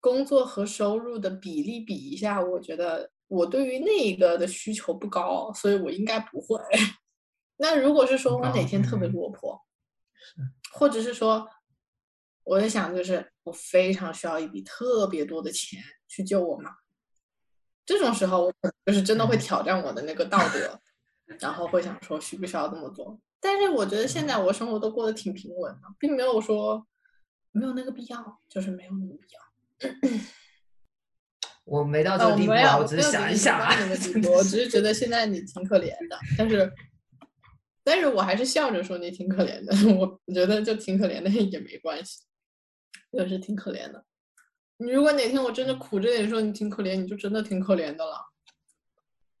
[0.00, 6.60] 工作和收入的比例比一下，我觉得我对于那个的需求不高，所以我应该不会。
[7.56, 9.60] 那如果是说我哪天特别落魄，
[10.72, 11.48] 或者是说
[12.44, 16.70] 我在想，就是我非常需要一笔特别多的钱去救我妈，
[17.84, 18.52] 这种时候我
[18.86, 20.80] 就是真的会挑战我的那个道德，
[21.40, 23.20] 然后会想说需不需要这么做。
[23.40, 26.86] 但是我觉得现在我生活都过得挺平稳的，并没有说
[27.50, 29.47] 没有那个必要，就是没有那个必要。
[31.64, 33.74] 我没到这个地步，我只是想一想啊。
[34.32, 36.72] 我只是觉得现在你挺可怜的，但是，
[37.84, 39.74] 但是我还是笑着说你挺可怜的。
[39.94, 42.22] 我觉得就挺可怜的也没关系，
[43.12, 44.04] 就是挺可怜的。
[44.78, 48.24] 你如果哪天我真的苦着脸说你挺可怜，你就真的挺可怜的了。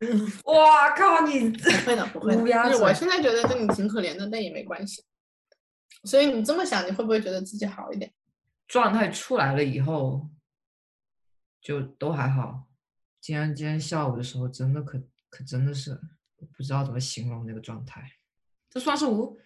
[0.44, 1.26] 哇靠！
[1.26, 2.70] 你不会的，不会的。
[2.70, 5.02] 就是我现在觉得跟你挺可怜的，但也没关系。
[6.04, 8.12] 所以你这么想，你会不会觉得自己好一点？
[8.68, 10.30] 状态出来了以后。
[11.60, 12.68] 就都还好，
[13.20, 14.98] 今天今天下午的时候，真的可
[15.28, 16.00] 可真的是
[16.56, 18.10] 不知道怎么形容那个状态。
[18.70, 19.36] 这算是无，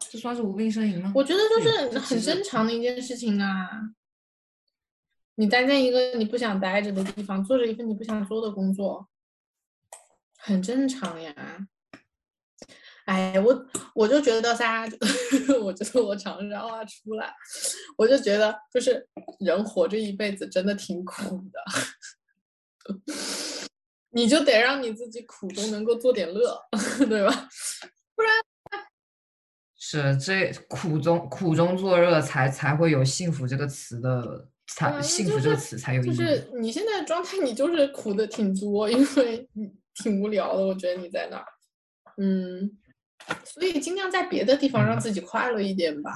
[0.00, 1.12] 这算是无病呻吟吗？
[1.14, 3.94] 我觉得就是很正常的一件事情啊。
[5.36, 9.08] 你待在一个你不想待着的地方，做着一份你不想做的工作，
[10.36, 11.68] 很正常呀。
[13.06, 14.86] 哎，我我就觉得噻，
[15.60, 17.34] 我觉得我长沙话出来，
[17.96, 19.06] 我就觉得就是
[19.40, 21.60] 人活这一辈子真的挺苦的，
[24.10, 26.56] 你就得让你自己苦中能够做点乐，
[27.08, 27.48] 对吧？
[28.14, 28.32] 不然
[29.76, 36.14] 是这苦中苦中作乐才才会有幸福这个词的才幸福这个词才有意义。
[36.14, 41.46] 就是你现在状态，你就是苦的挺多，因为你挺无聊的，我觉得你在那儿，
[42.18, 42.78] 嗯。
[43.44, 46.12] 所以尽量在别的地方让自己快乐一点吧。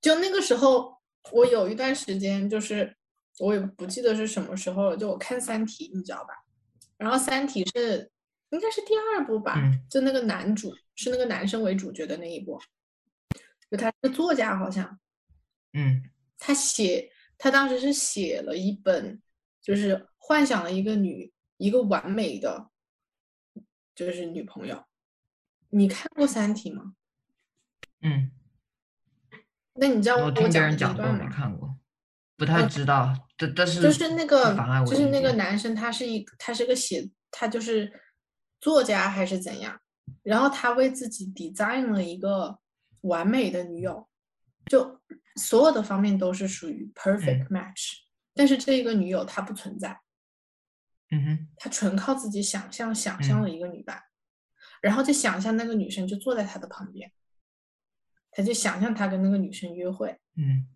[0.00, 0.98] 就那个时候，
[1.32, 2.96] 我有一段时间，就是
[3.38, 4.96] 我也不记得是什么时候了。
[4.96, 6.34] 就我看《三体》，你知道吧？
[6.96, 8.10] 然后《三体》是
[8.50, 9.56] 应该是第二部吧？
[9.90, 12.60] 就那个男主是那个男生为主角的那一部，
[13.70, 14.98] 就他是作家，好像。
[15.72, 16.02] 嗯。
[16.36, 19.22] 他写，他当时是写了一本，
[19.62, 22.68] 就是幻想了一个女，一个完美的，
[23.94, 24.84] 就是女朋友。
[25.74, 26.94] 你看过《三体》吗？
[28.00, 28.30] 嗯，
[29.74, 31.76] 那你知道我听别人讲过没看过，
[32.36, 33.12] 不太知道。
[33.36, 34.54] 但但是就是那个，
[34.86, 37.92] 就是那个男生，他是一，他是个写，他就是
[38.60, 39.80] 作家还是怎样？
[40.22, 42.60] 然后他为自己 design 了一个
[43.00, 44.08] 完美的女友，
[44.66, 45.00] 就
[45.34, 48.04] 所有的方面都是属于 perfect match。
[48.32, 50.00] 但是这一个女友她不存在，
[51.10, 54.00] 嗯哼，他纯靠自己想象想象了一个女伴。
[54.84, 57.10] 然后就想象那个女生就坐在他的旁边，
[58.30, 60.68] 他就想象他跟那个女生约会，嗯，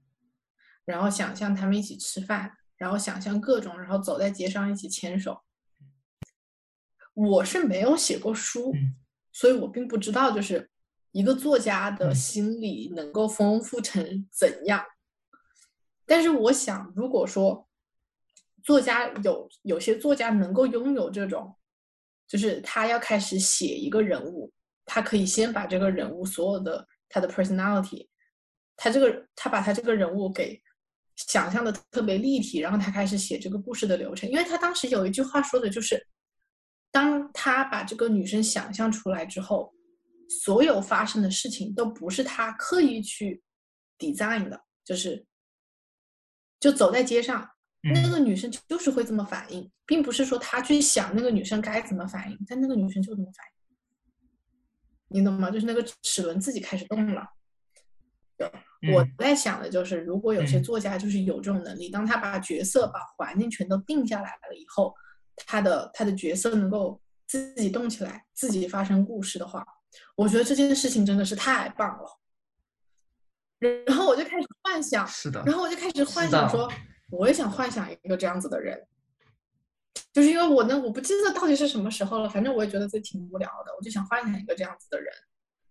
[0.87, 5.43] 然后想象他们一起吃饭，然后想象各种，然后走在街上一起牵手。
[7.13, 8.75] 我是没有写过书，
[9.31, 10.71] 所以我并不知道就是
[11.11, 14.83] 一个作家的心理能够丰富成怎样。
[16.07, 17.69] 但是我想，如果说
[18.63, 21.58] 作家有有些作家能够拥有这种。
[22.29, 24.53] 就是他要开始写一个人物，
[24.85, 28.07] 他可以先把这个人物所有的他的 personality，
[28.77, 30.63] 他这个他把他这个人物给
[31.17, 34.31] 想象的特别立体，然后他开始写这个故事的流程。
[34.31, 36.07] 因为他当时有一句话说的就是，
[36.91, 39.75] 当他把这个女生想象出来之后，
[40.29, 43.43] 所有发生的事情都不是他刻意去
[43.99, 45.27] design 的，就是
[46.61, 47.49] 就走在街上。
[47.81, 55.51] 那个女生就是会这么反应，并不是说他去想那个女生该怎么反应，但那个女生就这么反应，你懂吗？
[55.51, 57.23] 就是那个齿轮自己开始动了。
[58.93, 64.95] 我在想的就是，如果有些作家就是有这种能力，当他把角色、把环境全都定下来了以后，
[65.37, 69.65] 他的他的角色能够自己动起来，自己发生故事的话，
[70.17, 72.21] 我觉得这件事情真的是太棒了。
[73.87, 76.71] 然后我就开始幻想，是的，然后我就开始幻想说。
[77.11, 78.87] 我也想幻想一个这样子的人，
[80.13, 85.13] 就是因为我呢，我不记得到底是什么时候了，反正我也觉得自己挺无聊的，我就想幻想一个这样子的人，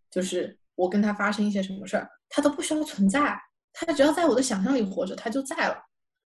[0.09, 3.39] 就是我跟他发生一些什么事儿，他都不需要存在，
[3.71, 5.79] 他只要在我的想象里活着，他就在了，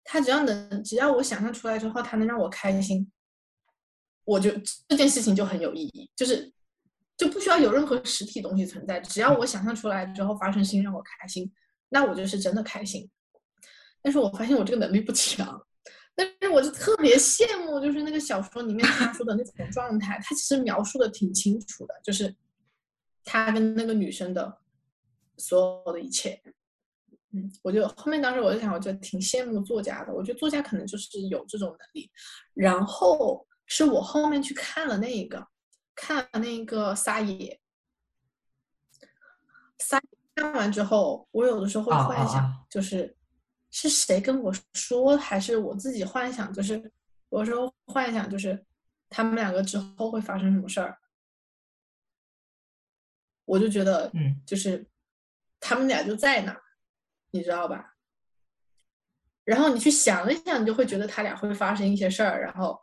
[0.02, 3.11] 他只要能，只要我想象出来之后，他能让我开心，
[4.24, 4.50] 我就
[4.88, 6.52] 这件事情就很有意义，就是
[7.16, 11.52] 就不需要有任何实体东西存在，只要我想象出来之后发生事情让我开心，
[11.90, 13.09] 那我就是真的开心。
[14.07, 15.61] 但是我发现我这个能力不强，
[16.14, 22.32] 但是我就特别羡慕，就是那个小说里面他说的那种状态，他其实描述的挺清楚的，就是
[23.24, 24.59] 他跟那个女生的
[25.36, 26.40] 所有的一切，
[27.32, 30.14] 嗯，我就后面当时我就想，我就挺羡慕作家的。
[30.14, 32.09] 我觉得作家可能就是有这种能力。
[32.54, 35.44] 然后是我后面去看了那个，
[35.96, 37.61] 看了那个撒野，
[39.78, 40.00] 撒
[40.36, 43.16] 看完之后，我有的时候会幻想，就是
[43.79, 46.51] 是谁跟我说，还是我自己幻想？
[46.53, 46.91] 就是
[47.29, 48.64] 有时候幻想，就是
[49.11, 50.97] 他们两个之后会发生什么事儿。
[53.45, 54.87] 我就觉得，嗯，就是
[55.61, 56.59] 他们俩就在那。
[57.33, 57.97] 你知道吧？
[59.45, 62.81] 然后你去想一想，你就会觉得他俩会发生一些事儿，然后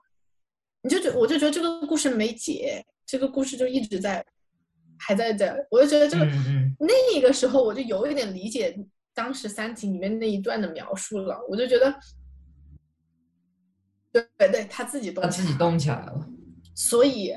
[0.83, 4.23] 你就觉我就觉得这个故事没解，这个故事就一直在
[4.99, 6.25] 还在这，我就觉得这个
[6.77, 8.77] 那个时候我就有一点理解
[9.13, 11.93] 当时《三体》里面那一段的描述了，我就觉得，
[14.11, 16.29] 对对对，他自己动，他自己动起来了，
[16.75, 17.33] 所以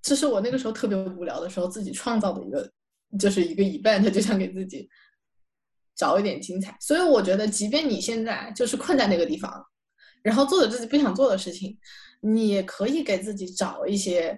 [0.00, 2.70] 这是我那个时候特别无聊的时候自己创造的一个，
[3.18, 4.88] 就是一个 event，就想给自己。
[5.96, 9.64] 找一点精彩，所以我觉得，即便你现在就是困在那个地方，
[10.24, 11.78] 然后做着自己不想做的事情，
[12.20, 14.36] 你也可以给自己找一些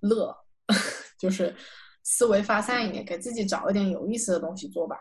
[0.00, 0.36] 乐，
[1.18, 1.56] 就是
[2.02, 4.94] 思维发散一点，给自己找一点有意思的东西做吧。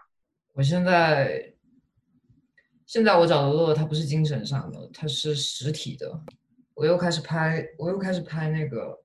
[0.59, 1.53] 我现在，
[2.85, 6.21] 现在我找的乐，它不是精神上的，它是实体的。
[6.73, 9.01] 我又开始拍，我又开始拍那个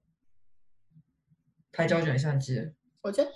[1.70, 2.72] 拍胶卷相机。
[3.02, 3.30] 我觉得。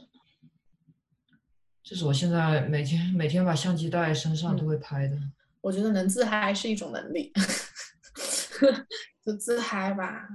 [1.85, 5.17] 这是我现在每天每天把相机带身上都会拍的。
[5.61, 7.33] 我觉得能自嗨是一种能力，
[9.25, 10.29] 就自嗨吧，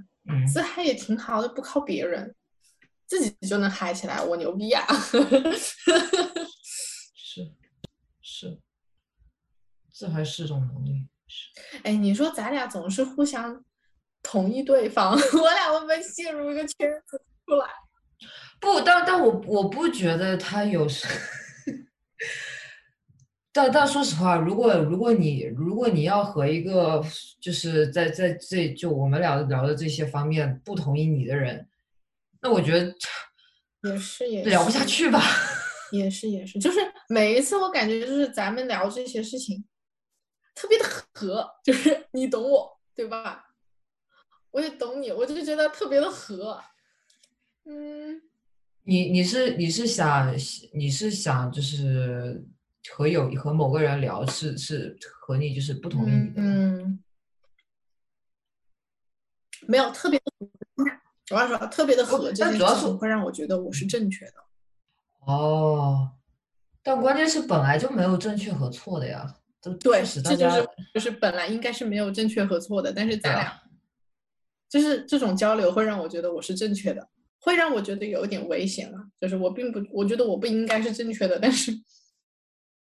[0.47, 2.33] 自嗨也挺好的，不靠别人，
[3.05, 4.87] 自己就能嗨起来，我牛逼呀！
[7.13, 7.51] 是
[8.25, 8.59] 是，
[10.03, 11.07] 这还是种能力。
[11.83, 13.63] 哎，你说咱俩总是互相
[14.21, 17.65] 同意对方， 我俩会不会陷入一个圈子出来？
[18.59, 20.85] 不，但但我我不觉得他有。
[23.53, 27.01] 但但说实话，如果如果你如果你要和一个
[27.39, 31.65] 就是在在这就我们俩聊的这些方面不同意你的人，
[32.41, 32.93] 那我觉得
[33.83, 35.21] 也是也聊不下去吧。
[35.93, 39.63] 也是也是，就是每一次我感觉就是咱们聊这些事情
[40.55, 43.49] 特别的和， 就是你懂我对吧？
[44.51, 46.61] 我也懂你，我就觉得特别的和。
[47.65, 48.21] 嗯，
[48.83, 50.33] 你你是你是想
[50.73, 52.45] 你是想就是。
[52.91, 57.01] 和有和某个人聊是是和你就是不同意你的，嗯，
[59.65, 60.25] 没有特别的，
[61.23, 64.33] 主要是特别的合，这件事情会让我觉得我是正确的。
[65.21, 66.11] 哦，
[66.83, 69.33] 但关键是本来就没有正确和错的呀，
[69.63, 73.61] 都对，这就是就是本来应该是没有正确和错的，但是咱俩
[74.69, 77.09] 就是这种交流会让我觉得我是正确的，
[77.39, 81.71] 会让我觉得有点危险了，就是我并不，我觉得我不应该是正确的，但是。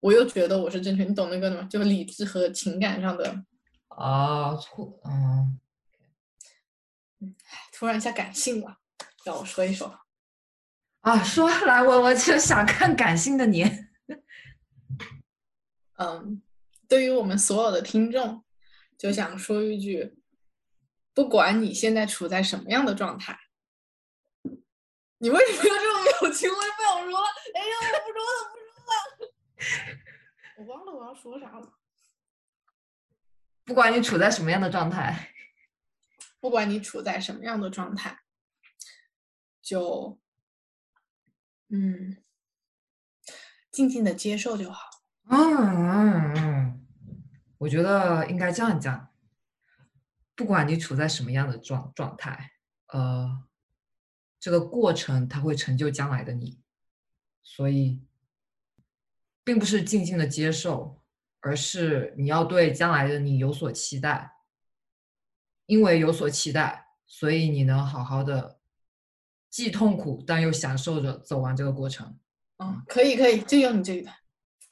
[0.04, 1.66] 我又觉得我是正确，你懂那个吗？
[1.72, 3.42] 就理智和情感上的
[3.88, 5.58] 啊错，嗯，
[7.22, 7.34] 嗯，
[7.72, 8.80] 突然一下感性了，
[9.24, 9.98] 让我说一说
[11.00, 13.64] 啊，说来我我就想看感性的你，
[15.96, 16.42] 嗯，
[16.94, 18.46] 对于我们所有的听众，
[19.00, 20.16] 就想说一句，
[21.12, 23.36] 不管你现在处在什么样的状态，
[25.18, 26.48] 你为什么要这种表情？
[26.52, 29.02] 我也不想说了，哎呀，我不说了，不说了。
[30.58, 31.74] 我忘了我要说啥了。
[33.64, 35.34] 不管你处在什么样的状态，
[36.40, 38.22] 不管你处在什么样的状态，
[39.64, 40.22] 就
[41.70, 42.24] 嗯，
[43.72, 44.92] 静静的接受就好。
[45.30, 46.63] 嗯嗯嗯，
[47.64, 49.10] 我觉得应该这样讲。
[50.36, 52.52] 不管你处在什么样的状状态，
[52.88, 53.44] 呃，
[54.40, 56.62] 这个过程它会成就将来的你，
[57.42, 58.06] 所以。
[59.46, 61.04] 并不是静静的接受，
[61.42, 64.38] 而是你要对将来的你有所期待。
[65.66, 68.62] 因为有所期待，所以你能好好的，
[69.50, 72.18] 既痛苦但又享受着走完这个过程。
[72.60, 74.16] 嗯，可以可以，就用你这一段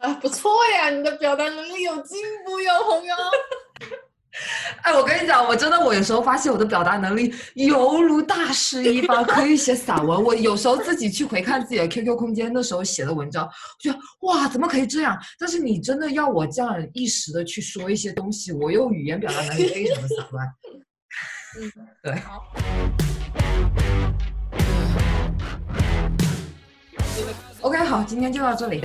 [0.01, 3.15] 啊，不错呀，你的表达能力有进步哟，朋友。
[4.81, 10.23] 哎，我跟你讲，我真的，我有时候发现我的表达能力犹如大师一般，可以写散文。
[10.23, 15.15] 我有时候自己去回看自己的 QQ 空间那时候写的文章，我觉得哇，怎么可以这样？
[15.37, 20.47] 但是你真的要我这样一时的去说一些东西，我又语言表达能力非常的散乱。
[21.59, 21.71] 嗯，
[22.01, 22.15] 对。
[22.21, 22.51] 好。
[27.61, 28.83] OK，好，今天就到这里，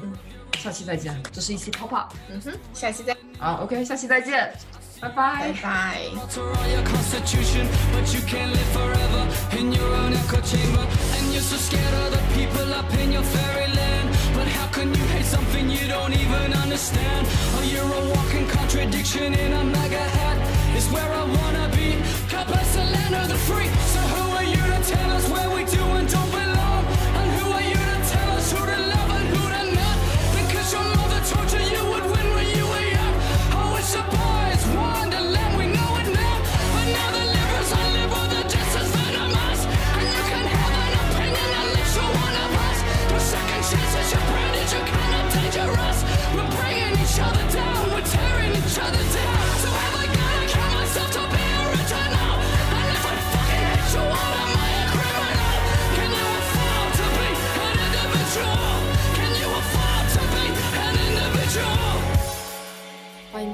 [0.57, 4.53] 下期再见，这是一期泡泡，嗯哼，下期见，好，OK，下期再见，
[5.01, 6.01] 拜拜，拜拜。